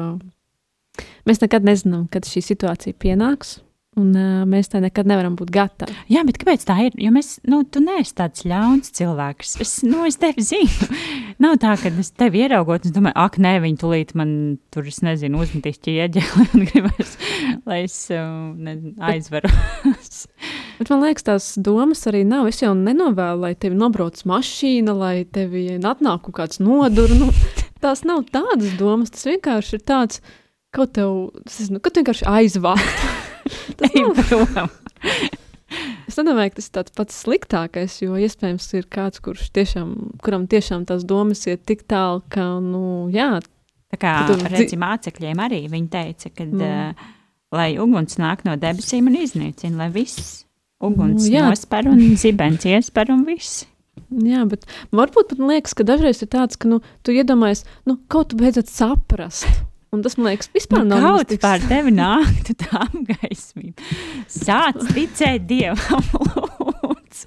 mēs 1.30 1.42
nekad 1.44 1.66
nezinām, 1.68 2.08
kad 2.12 2.28
šī 2.28 2.44
situācija 2.52 2.98
pienāks. 3.00 3.60
Un 4.00 4.14
uh, 4.16 4.44
mēs 4.48 4.70
tam 4.72 4.84
nekad 4.86 5.08
nevaram 5.10 5.36
būt 5.40 5.52
gatavi. 5.54 5.96
Jā, 6.12 6.24
bet 6.28 6.40
kāpēc 6.40 6.64
tā 6.68 6.78
ir? 6.86 6.96
Jo 7.02 7.12
mēs, 7.16 7.34
nu, 7.50 7.62
tu 7.68 7.82
neesi 7.84 8.16
tāds 8.16 8.46
ļauns 8.48 8.94
cilvēks. 8.96 9.58
Es, 9.64 9.74
nu, 9.84 10.06
es 10.08 10.20
tevi 10.22 10.46
zinu. 10.46 10.90
Nav 11.44 11.58
tā, 11.64 11.76
ka 11.80 11.92
es 12.02 12.12
tevi 12.16 12.44
ieraugot, 12.46 12.88
un 12.88 12.96
domāju, 12.96 13.18
ak, 13.20 13.40
nē, 13.44 13.54
viņi 13.64 13.80
tulīt 13.82 14.16
man 14.20 14.32
tur, 14.74 14.88
es 14.90 15.02
nezinu, 15.06 15.42
uzmetīs 15.44 15.82
ķieģeli 15.84 16.46
un 16.56 16.66
gribas, 16.70 17.16
lai 17.68 17.84
es 17.86 17.98
nezinu, 18.10 18.96
aizveru. 19.10 19.52
bet 20.80 20.92
man 20.94 21.06
liekas, 21.06 21.28
tās 21.28 21.52
domas 21.60 22.06
arī 22.12 22.26
nav. 22.28 22.50
Es 22.52 22.64
jau 22.64 22.74
nenovēlu, 22.78 23.48
lai 23.48 23.56
tevi 23.60 23.80
nobrauc 23.80 24.22
mašīna, 24.30 24.96
lai 24.96 25.16
tevi 25.28 25.68
atnāk 25.80 26.28
kaut 26.28 26.40
kāds 26.42 26.64
nodur. 26.64 27.12
Nu, 27.20 27.32
tās 27.84 28.06
nav 28.08 28.28
tādas 28.32 28.76
domas, 28.80 29.12
tas 29.16 29.28
vienkārši 29.28 29.80
ir 29.80 29.88
tāds, 29.88 30.24
kaut 30.76 30.94
tev, 30.96 31.34
es 31.48 31.64
nezinu, 31.64 31.82
ka 31.84 31.92
tu 31.92 32.04
vienkārši 32.04 32.30
aizvākt. 32.30 33.19
Tas 33.80 33.96
nav 33.96 34.24
Es 36.10 36.18
nedomāju, 36.18 36.50
ka 36.50 36.58
tas 36.58 36.68
ir 36.68 36.74
tāds 36.80 36.94
pats 36.98 37.22
sliktākais, 37.24 38.00
jo 38.02 38.18
iespējams 38.18 38.66
ir 38.80 38.88
kāds, 38.90 39.22
kurš 39.22 39.52
tiešām, 39.54 39.94
kuram 40.26 40.48
tiešām 40.50 40.88
tās 40.90 41.06
domas 41.08 41.46
iet 41.46 41.62
tik 41.70 41.86
tālu, 41.90 42.24
ka, 42.34 42.48
nu, 42.64 42.82
jā. 43.14 43.36
Tā 43.94 43.98
kā, 44.02 44.14
tu, 44.30 44.38
redzi, 44.50 44.78
mācekļiem 44.82 45.40
arī 45.42 45.64
viņi 45.70 45.90
teica, 45.94 46.32
ka, 46.34 46.46
mm. 46.46 46.66
uh, 46.66 47.14
lai 47.54 47.72
uguns 47.82 48.18
nāk 48.22 48.46
no 48.46 48.58
debesīm 48.60 49.10
un 49.10 49.18
iznīcina, 49.22 49.84
lai 49.84 49.90
viss 49.94 50.44
uguns 50.80 51.28
nu, 51.28 51.42
nospēr 51.50 51.90
un 51.92 52.04
zibens 52.20 52.66
iespēr 52.70 53.14
un 53.14 53.26
viss. 53.28 53.66
Jā, 54.10 54.46
bet 54.50 54.64
varbūt 54.96 55.34
pat 55.34 55.42
liekas, 55.44 55.76
ka 55.78 55.86
dažreiz 55.86 56.24
ir 56.24 56.32
tāds, 56.34 56.58
ka, 56.58 56.70
nu, 56.72 56.80
tu 57.06 57.14
iedomājies, 57.14 57.66
nu, 57.90 58.00
kaut 58.10 58.32
tu 58.32 58.40
beidzot 58.40 58.72
saprast. 58.72 59.46
Un 59.90 60.04
tas, 60.06 60.16
man 60.20 60.30
liekas, 60.30 60.52
vispār 60.54 60.84
nu, 60.84 60.94
nav 60.94 61.18
kaut 61.18 61.32
kas 61.32 61.42
pār 61.42 61.64
tevi 61.66 61.94
nāktu 61.96 62.54
tā 62.62 62.84
apgaismība. 62.86 63.88
Sāc 64.30 64.78
ticēt 64.94 65.48
Dievam, 65.50 66.06
lūdzu. 66.84 67.26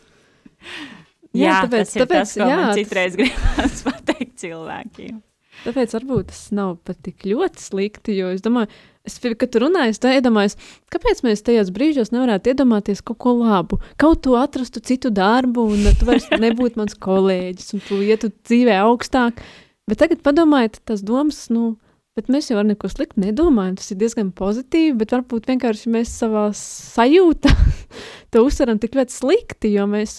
Jā, 1.32 1.42
jā 1.42 1.58
tāpēc, 1.64 1.96
tāpēc, 2.04 2.14
tas, 2.14 2.38
jā, 2.38 2.56
man 2.60 2.72
citreiz 2.78 3.18
gribas 3.18 3.82
pateikt 3.88 4.36
cilvēkiem. 4.44 5.18
Tāpēc 5.62 5.92
varbūt 5.94 6.30
tas 6.30 6.46
nav 6.54 6.76
pat 6.86 6.98
tik 7.06 7.26
ļoti 7.28 7.62
slikti, 7.62 8.16
jo 8.18 8.30
es 8.34 8.42
domāju, 8.42 8.70
es, 9.06 9.18
kad 9.22 9.46
tu 9.50 9.62
runāji, 9.62 9.94
es 9.94 10.00
iedomājos, 10.02 10.56
kāpēc 10.90 11.22
mēs 11.26 11.44
tajos 11.46 11.70
brīžos 11.74 12.10
nevarētu 12.14 12.54
iedomāties 12.54 13.02
kaut 13.06 13.20
ko 13.22 13.34
labu, 13.38 13.78
kaut 14.00 14.24
ko 14.26 14.38
atrastu 14.40 14.82
citu 14.82 15.12
darbu, 15.14 15.68
un 15.74 15.86
tu 15.98 16.08
vairs 16.08 16.26
nebūtu 16.34 16.80
mans 16.80 16.98
kolēģis, 16.98 17.74
un 17.76 17.84
tu 17.86 18.00
ietu 18.02 18.32
dzīvē 18.32 18.80
augstāk. 18.82 19.42
Bet 19.90 20.02
tagad 20.02 20.22
padomājiet, 20.26 20.80
tas 20.88 21.02
domas, 21.06 21.44
nu, 21.54 21.76
Bet 22.18 22.28
mēs 22.28 22.50
jau 22.50 22.60
neko 22.60 22.90
sliktu 22.92 23.22
nedomājam. 23.22 23.78
Tas 23.80 23.92
ir 23.94 23.98
diezgan 24.02 24.34
pozitīvi, 24.36 24.96
bet 25.00 25.14
varbūt 25.14 25.48
vienkārši 25.48 25.92
mēs 25.94 26.12
savā 26.20 26.50
sajūtā 26.56 27.52
to 28.34 28.42
uzsveram 28.44 28.80
tik 28.82 28.98
ļoti 28.98 29.16
slikti, 29.16 29.70
jo 29.78 29.86
mēs, 29.88 30.18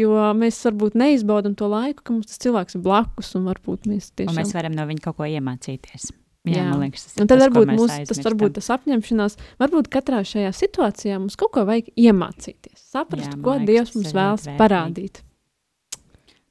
jo 0.00 0.16
mēs 0.38 0.62
varbūt 0.64 0.96
neizbaudam 1.00 1.58
to 1.58 1.68
laiku, 1.68 2.00
ka 2.06 2.16
mums 2.16 2.32
tas 2.32 2.40
cilvēks 2.40 2.78
ir 2.78 2.84
blakus 2.88 3.34
un 3.36 3.44
varbūt 3.50 3.90
mēs 3.90 4.14
tiešām. 4.14 4.32
Un 4.32 4.40
mēs 4.40 4.56
varam 4.56 4.76
no 4.78 4.88
viņa 4.88 5.06
kaut 5.10 5.20
ko 5.20 5.28
iemācīties. 5.28 6.10
Jā, 6.48 6.62
Jā. 6.62 6.68
man 6.70 6.86
liekas, 6.86 7.04
tas 7.04 7.18
ir. 7.18 7.20
Un 7.20 7.28
tad 7.28 7.36
tas, 7.36 7.44
varbūt 7.44 7.72
mums, 7.76 7.96
tas 8.08 8.24
varbūt 8.24 8.54
tas 8.56 8.70
apņemšanās, 8.72 9.34
varbūt 9.60 9.90
katrā 9.92 10.22
šajā 10.24 10.54
situācijā 10.56 11.18
mums 11.20 11.36
kaut 11.36 11.52
ko 11.52 11.66
vajag 11.68 11.90
iemācīties, 12.00 12.80
saprast, 12.94 13.34
Jā, 13.34 13.42
ko 13.44 13.58
liekas, 13.58 13.68
Dievs 13.68 13.98
mums 13.98 14.14
vēlas 14.16 14.48
parādīt. 14.56 15.20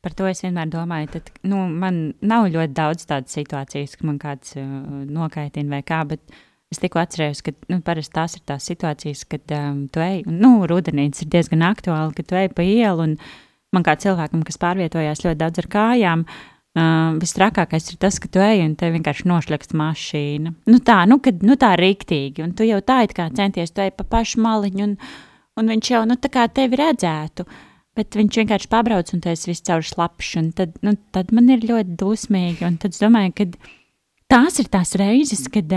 Par 0.04 0.14
to 0.16 0.30
es 0.30 0.44
vienmēr 0.46 0.70
domāju, 0.72 1.10
ka 1.12 1.50
nu, 1.52 1.66
man 1.68 2.14
nav 2.24 2.48
ļoti 2.54 2.76
daudz 2.76 3.08
tādas 3.10 3.36
situācijas, 3.36 3.98
ka 4.00 4.08
man 4.08 4.20
kāds 4.22 4.56
uh, 4.56 4.70
nokaitina 5.10 5.76
vai 5.76 5.82
kā, 5.84 6.06
bet 6.08 6.24
es 6.72 6.80
tikko 6.80 7.02
atcerējos, 7.02 7.42
ka 7.44 7.52
nu, 7.74 7.82
parasti 7.84 8.16
tās 8.16 8.38
ir 8.38 8.46
tās 8.48 8.70
situācijas, 8.70 9.26
kad 9.28 9.56
um, 9.58 9.82
tu 9.92 10.04
ej, 10.04 10.24
nu, 10.30 10.54
rudenī 10.70 11.10
tas 11.12 11.26
ir 11.26 11.34
diezgan 11.34 11.66
aktuāli, 11.68 12.16
kad 12.16 12.30
tu 12.30 12.40
ej 12.40 12.48
pa 12.56 12.64
ielu 12.64 13.10
un 13.10 13.18
man 13.76 13.86
kā 13.86 13.98
cilvēkam, 14.00 14.46
kas 14.48 14.62
pārvietojās 14.62 15.26
ļoti 15.26 15.42
daudz 15.44 15.66
ar 15.66 15.70
kājām, 15.76 16.26
Uh, 16.78 17.16
Visstrakākais 17.18 17.88
ir 17.90 17.96
tas, 17.98 18.20
ka 18.22 18.30
tu 18.30 18.42
ej 18.46 18.60
un 18.62 18.76
te 18.78 18.92
vienkārši 18.94 19.26
nošļakst 19.26 19.72
mašīna. 19.74 20.52
Nu 20.70 20.78
tā, 20.86 21.00
nu, 21.10 21.18
kad, 21.26 21.42
nu 21.42 21.56
tā 21.58 21.72
rīktīgi, 21.80 22.44
un 22.46 22.52
tu 22.54 22.68
jau 22.68 22.78
tā 22.86 23.00
it 23.08 23.16
kā 23.18 23.26
centies, 23.34 23.74
tu 23.74 23.82
ej 23.82 23.90
pa 23.98 24.06
pašu 24.06 24.38
maliņu, 24.46 24.86
un, 24.86 24.94
un 25.58 25.72
viņš 25.74 25.90
jau, 25.90 26.04
nu 26.06 26.20
tā 26.22 26.30
kā 26.30 26.46
tevi 26.54 26.78
redzētu, 26.78 27.48
bet 27.98 28.18
viņš 28.18 28.42
vienkārši 28.42 28.70
pabrauc 28.72 29.14
un 29.16 29.24
esi 29.32 29.52
viss 29.52 29.66
caur 29.66 29.86
slapš, 29.86 30.32
un 30.42 30.52
tad, 30.56 30.78
nu, 30.86 30.96
tad 31.16 31.34
man 31.36 31.50
ir 31.54 31.66
ļoti 31.66 31.98
dusmīgi, 32.00 32.66
un 32.68 32.80
tad 32.82 32.96
es 32.96 33.02
domāju, 33.02 33.36
ka 33.38 33.48
tās 34.30 34.60
ir 34.62 34.70
tās 34.72 34.94
reizes, 35.00 35.48
kad, 35.52 35.74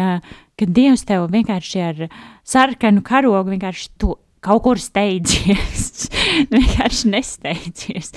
kad 0.60 0.74
Dievs 0.76 1.06
tev 1.08 1.30
vienkārši 1.32 1.86
ar 1.86 2.04
sarkanu 2.44 3.04
karogu 3.06 3.54
vienkārši 3.54 3.90
to 4.00 4.16
kaut 4.42 4.64
kur 4.64 4.80
steidzies. 4.82 6.08
vienkārši 6.54 7.10
nesteidzies. 7.12 8.10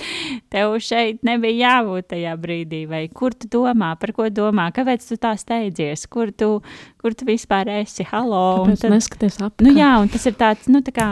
Tev 0.52 0.74
šeit 0.84 1.22
nebija 1.28 1.70
jābūt 1.70 2.10
tajā 2.16 2.34
brīdī, 2.42 2.84
vai 2.90 3.04
kur 3.14 3.36
tu 3.38 3.50
domā, 3.52 3.94
par 4.02 4.16
ko 4.18 4.28
domā, 4.34 4.72
kāpēc 4.76 5.06
tu 5.06 5.20
tā 5.22 5.36
steidzies, 5.40 6.08
kur 6.10 6.34
tu, 6.34 6.58
kur 7.02 7.14
tu 7.18 7.28
vispār 7.30 7.70
esi. 7.82 8.08
Halo! 8.10 8.66
Kāpēc 8.66 8.86
tad, 8.88 8.96
neskaties 8.96 9.40
apkārt? 9.40 9.66
Nu 9.68 9.76
jā, 9.78 9.92
un 10.02 10.12
tas 10.14 10.26
ir 10.26 10.38
tāds, 10.40 10.70
nu 10.72 10.82
tā 10.86 10.96
kā 10.96 11.10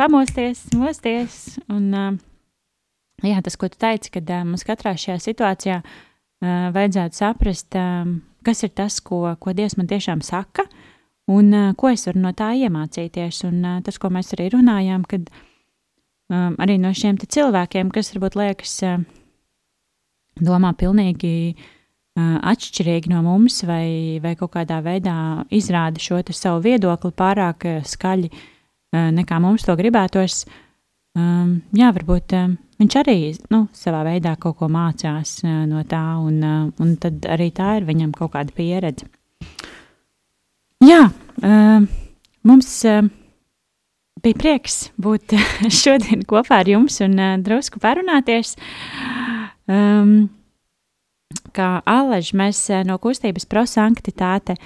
pamosties, 0.00 0.64
mosties, 0.80 1.58
un 1.68 1.92
jā, 3.20 3.40
tas, 3.44 3.56
ko 3.60 3.68
tu 3.68 3.76
teici, 3.80 4.14
kad 4.16 4.32
mums 4.48 4.64
katrā 4.64 4.96
šajā 4.96 5.20
situācijā 5.20 5.80
vajadzētu 6.40 7.20
saprast, 7.20 7.76
kas 8.46 8.64
ir 8.64 8.72
tas, 8.72 8.96
ko, 9.04 9.26
ko 9.36 9.52
Dievs 9.52 9.76
man 9.76 9.90
tiešām 9.90 10.24
saka, 10.24 10.64
Un 11.30 11.54
ko 11.78 11.90
es 11.92 12.06
varu 12.08 12.22
no 12.24 12.32
tā 12.34 12.50
iemācīties? 12.58 13.44
Un 13.46 13.62
tas, 13.86 13.98
ko 14.02 14.10
mēs 14.10 14.32
arī 14.34 14.48
runājām, 14.56 15.04
kad 15.06 15.28
arī 16.30 16.78
no 16.82 16.90
šiem 16.96 17.20
cilvēkiem, 17.22 17.90
kas 17.94 18.10
varbūt 18.14 18.38
liekas, 18.40 18.72
domā 20.40 20.72
pilnīgi 20.78 21.34
atšķirīgi 22.18 23.12
no 23.12 23.22
mums, 23.24 23.60
vai, 23.68 24.18
vai 24.22 24.34
kaut 24.38 24.56
kādā 24.56 24.80
veidā 24.82 25.16
izrāda 25.54 26.02
šo 26.02 26.18
savu 26.34 26.64
viedokli 26.64 27.12
pārāk 27.16 27.68
skaļi, 27.86 28.30
uh, 28.30 28.59
nekā 28.92 29.38
mums 29.42 29.66
to 29.66 29.76
gribētos. 29.78 30.44
Um, 31.18 31.56
jā, 31.74 31.88
varbūt 31.90 32.34
uh, 32.38 32.50
viņš 32.78 32.96
arī 33.00 33.16
nu, 33.50 33.64
savā 33.74 34.04
veidā 34.06 34.36
kaut 34.38 34.60
ko 34.60 34.68
mācās 34.70 35.40
uh, 35.42 35.64
no 35.66 35.82
tā, 35.88 36.02
un, 36.22 36.36
uh, 36.38 36.68
un 36.82 36.92
tad 37.02 37.26
arī 37.26 37.48
tā 37.54 37.80
ir 37.80 37.88
viņam 37.88 38.12
kaut 38.14 38.36
kāda 38.36 38.54
pieredze. 38.54 39.08
Jā, 40.86 41.08
uh, 41.10 41.88
mums 42.46 42.68
uh, 42.86 43.08
bija 44.22 44.38
prieks 44.38 44.78
būt 45.02 45.34
šodien 45.82 46.22
kopā 46.30 46.62
ar 46.62 46.70
jums 46.70 47.00
un 47.02 47.18
uh, 47.18 47.34
drusku 47.42 47.82
parunāties. 47.82 48.54
Um, 49.70 50.30
kā 51.56 51.72
Aleģis, 51.90 52.36
mēs 52.38 52.62
uh, 52.70 52.84
no 52.86 53.00
kustības 53.02 53.50
prosanktitāte 53.50 54.56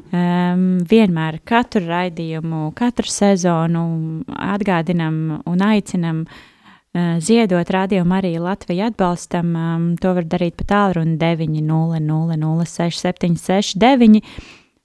um, 0.00 0.64
vienmēr 0.88 1.40
katru 1.48 1.84
raidījumu, 1.86 2.70
katru 2.78 3.10
sezonu 3.10 3.84
atgādinam 4.32 5.42
un 5.48 5.64
aicinam 5.66 6.24
uh, 6.26 7.18
ziedot 7.20 7.68
rādījumu 7.76 8.16
arī 8.18 8.34
Latviju 8.42 8.88
atbalstam. 8.88 9.54
Um, 9.56 9.86
to 10.00 10.14
var 10.16 10.28
darīt 10.28 10.58
pa 10.60 10.68
tālruni 10.74 11.18
900 11.20 12.64
06 12.64 14.22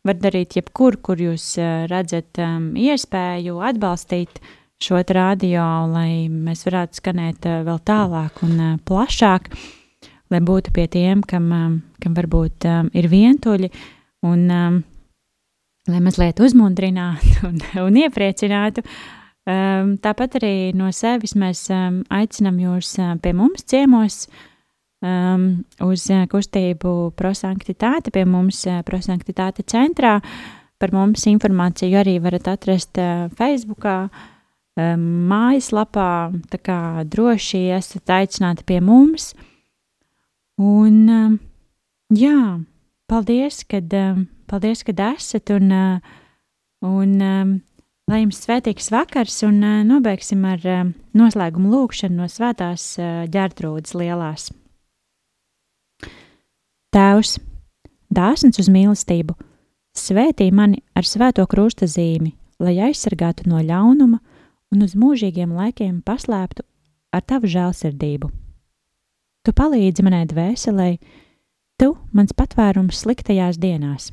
var 0.07 0.15
darīt 0.23 0.55
jebkur, 0.55 1.01
kur 1.03 1.19
jūs 1.19 1.57
redzat 1.91 2.39
um, 2.39 2.71
iespēju 2.79 3.57
atbalstīt 3.59 4.39
šo 4.79 5.01
radio, 5.01 5.63
lai 5.89 6.29
mēs 6.29 6.63
varētu 6.67 7.01
skanēt 7.01 7.47
uh, 7.49 7.63
vēl 7.67 7.79
tālāk 7.83 8.43
un 8.45 8.59
uh, 8.59 8.75
plašāk, 8.87 9.49
lai 10.31 10.39
būtu 10.39 10.71
pie 10.75 10.85
tiem, 10.87 11.23
kam, 11.25 11.49
um, 11.51 11.79
kam 12.03 12.15
varbūt 12.15 12.67
um, 12.69 12.91
ir 12.93 13.09
vientuļi 13.11 13.71
un 14.27 14.45
um, 14.53 14.77
lai 15.87 16.01
mazliet 16.03 16.41
uzmundrinātu 16.43 17.39
un, 17.49 17.61
un 17.85 18.01
iepriecinātu. 18.03 18.83
Um, 19.47 19.95
tāpat 20.03 20.41
arī 20.41 20.53
no 20.75 20.89
sevis 20.91 21.33
mēs 21.39 21.69
um, 21.71 22.01
aicinām 22.11 22.59
jūs 22.59 22.97
uh, 22.99 23.13
pie 23.23 23.31
mums 23.37 23.63
ciemos, 23.63 24.25
um, 24.99 25.63
uz 25.87 26.03
uh, 26.11 26.25
kustību 26.27 27.13
prosanktitāte 27.15 28.11
pie 28.11 28.25
mums 28.27 28.65
uh, 28.67 28.81
prosanktitāte 28.87 29.63
centrā. 29.63 30.17
Par 30.77 30.91
mums 30.93 31.23
informāciju 31.31 31.97
arī 31.97 32.17
varat 32.21 32.51
atrast 32.51 32.99
uh, 33.01 33.31
Facebookā, 33.39 34.09
um, 34.77 35.05
mājaslapā, 35.31 36.11
tā 36.51 36.59
kā 36.61 36.79
droši 37.07 37.69
esat 37.79 38.17
aicināti 38.19 38.67
pie 38.67 38.81
mums. 38.83 39.31
Un 40.59 41.03
um, 41.07 41.39
jā, 42.13 42.59
paldies, 43.07 43.63
kad, 43.69 43.95
um, 43.95 44.25
paldies, 44.49 44.83
kad 44.87 44.99
esat 45.13 45.51
un, 45.55 45.71
uh, 45.71 46.13
un 46.85 47.17
um, 47.23 47.55
lai 48.07 48.21
jums 48.23 48.39
svētīgs 48.45 48.91
vakars 48.93 49.41
un 49.47 49.59
uh, 49.63 49.81
nobeigsim 49.87 50.45
ar 50.47 50.63
noslēgumu 51.17 51.73
lūkšanu 51.73 52.21
no 52.21 52.29
svētās 52.31 52.95
ģērtrūdas 53.33 53.95
lielās. 53.97 54.49
Tēvs, 56.95 57.35
dāsns 58.09 58.59
uz 58.61 58.69
mīlestību, 58.71 59.35
svētī 59.97 60.47
mani 60.55 60.79
ar 60.95 61.05
svēto 61.05 61.43
krusta 61.49 61.85
zīmi, 61.89 62.31
lai 62.63 62.77
aizsargātu 62.87 63.49
no 63.51 63.59
ļaunuma 63.61 64.19
un 64.73 64.83
uz 64.83 64.95
mūžīgiem 64.97 65.53
laikiem 65.55 66.01
paslēptu 66.05 66.63
ar 67.13 67.23
tavu 67.27 67.49
žēlsirdību. 67.51 68.31
Tu 69.43 69.53
palīdzi 69.55 70.03
manai 70.03 70.25
dvēselē, 70.27 70.89
tu 71.79 71.93
mans 72.11 72.33
patvērums 72.35 73.03
sliktajās 73.03 73.59
dienās. 73.61 74.09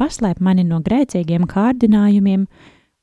Paslēp 0.00 0.40
mani 0.40 0.64
no 0.64 0.80
grēcīgiem 0.80 1.44
kārdinājumiem 1.50 2.46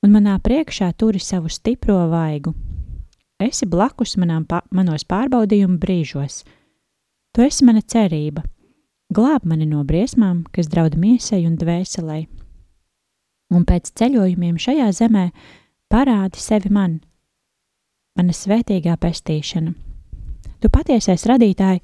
un 0.04 0.14
manā 0.14 0.40
priekšā 0.42 0.90
turi 0.98 1.22
savu 1.22 1.52
stipro 1.54 2.00
vaigu. 2.10 2.56
Esi 3.38 3.68
blakus 3.70 4.16
manām, 4.18 4.48
pa, 4.50 4.64
manos 4.74 5.06
pārbaudījumu 5.06 5.78
brīžos. 5.78 6.42
Tu 7.38 7.46
esi 7.46 7.66
mana 7.70 7.84
cerība 7.86 8.42
glāb 9.14 9.46
mani 9.48 9.68
no 9.68 9.84
briesmām, 9.88 10.44
kas 10.52 10.68
draud 10.72 10.98
miesai 11.00 11.46
un 11.48 11.56
dvēselē. 11.60 12.26
Un 13.54 13.64
pēc 13.68 13.94
ceļojumiem 13.96 14.58
šajā 14.60 14.90
zemē 14.98 15.30
parādi 15.92 16.42
sevi 16.42 16.72
man, 16.74 17.00
mana 18.18 18.36
svētīgā 18.36 18.98
pestīšana. 19.00 19.74
Tu 20.60 20.72
patiesais 20.74 21.24
radītāji 21.30 21.84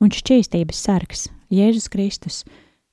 un 0.00 0.12
šķīstības 0.14 0.84
sargs, 0.86 1.26
Jēzus 1.52 1.90
Kristus, 1.92 2.44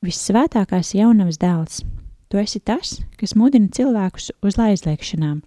vissvētākās 0.06 0.94
jaunavas 0.96 1.40
dēls. 1.42 1.84
Tu 2.30 2.38
esi 2.38 2.60
tas, 2.60 3.00
kas 3.18 3.36
mudina 3.36 3.72
cilvēkus 3.74 4.32
uz 4.46 4.60
aizliekšanām. 4.62 5.42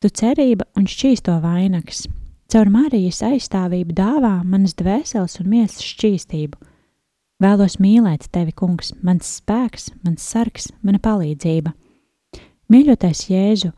Tu 0.00 0.08
cerība 0.08 0.66
un 0.78 0.86
šķīsto 0.88 1.36
vainags, 1.42 2.06
caur 2.50 2.70
Marijas 2.72 3.20
aizstāvību 3.26 3.96
dāvā 3.96 4.38
manas 4.44 4.76
dvēseles 4.78 5.40
un 5.42 5.50
miesas 5.52 5.84
šķīstību 5.84 6.70
Vēlos 7.40 7.78
mīlēt 7.80 8.26
tevi, 8.34 8.52
kungs, 8.52 8.90
mans 9.00 9.28
spēks, 9.38 9.86
mans 10.04 10.20
sargs, 10.20 10.66
mana 10.84 10.98
palīdzība. 11.00 11.72
Mīļotais 12.68 13.22
Jēzu, 13.30 13.70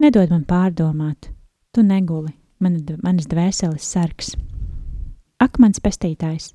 nedod 0.00 0.32
man 0.32 0.46
pārdomāt, 0.48 1.28
tu 1.76 1.84
neguli, 1.84 2.32
mana, 2.64 2.96
manas 3.04 3.28
dvēseles 3.28 3.84
sargs. 3.84 4.32
Ak, 5.36 5.60
mans 5.60 5.82
pestītājs, 5.84 6.54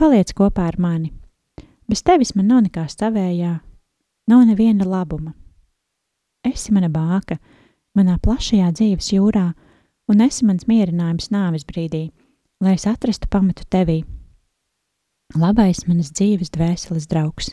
paliec 0.00 0.32
kopā 0.32 0.70
ar 0.70 0.80
mani. 0.80 1.12
Bez 1.90 2.04
tevis 2.06 2.36
man 2.38 2.46
nav 2.50 2.62
nekā 2.68 2.84
stāvējā, 2.86 3.56
nav 4.30 4.44
neviena 4.46 4.86
labuma. 4.86 5.34
Esi 6.46 6.70
mana 6.72 6.88
bāka, 6.92 7.40
manā 7.98 8.14
plašajā 8.22 8.70
dzīves 8.78 9.10
jūrā, 9.16 9.50
un 10.08 10.22
esi 10.22 10.46
mans 10.46 10.70
mierinājums 10.70 11.32
nāves 11.34 11.66
brīdī, 11.66 12.06
lai 12.62 12.78
es 12.78 12.86
atrastu 12.86 13.28
pamatu 13.30 13.66
tevī 13.66 14.00
labais 15.38 15.84
manas 15.86 16.10
dzīves 16.14 16.50
dvēseles 16.54 17.08
draugs. 17.10 17.52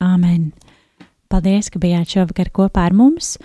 Āmen! 0.00 0.52
Paldies, 1.28 1.68
ka 1.68 1.80
bijāt 1.82 2.14
šovakar 2.14 2.52
kopā 2.54 2.86
ar 2.88 2.96
mums! 2.96 3.36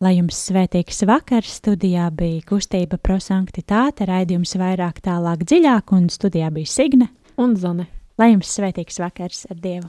Lai 0.00 0.14
jums 0.16 0.38
svētīgs 0.48 1.02
vakars, 1.04 1.58
studijā 1.60 2.06
bija 2.16 2.40
kustība 2.48 2.96
prosanktitāte, 2.96 4.08
raidījums 4.08 4.56
vairāk 4.56 5.02
tālāk 5.04 5.44
dziļāk, 5.44 5.92
un 5.92 6.08
studijā 6.08 6.48
bija 6.54 6.72
Signe 6.72 7.10
un 7.36 7.52
Zane. 7.60 7.99
Lai 8.20 8.34
jums 8.34 8.50
svētīgs 8.52 9.00
vakars 9.00 9.46
ar 9.48 9.56
Dievu! 9.64 9.88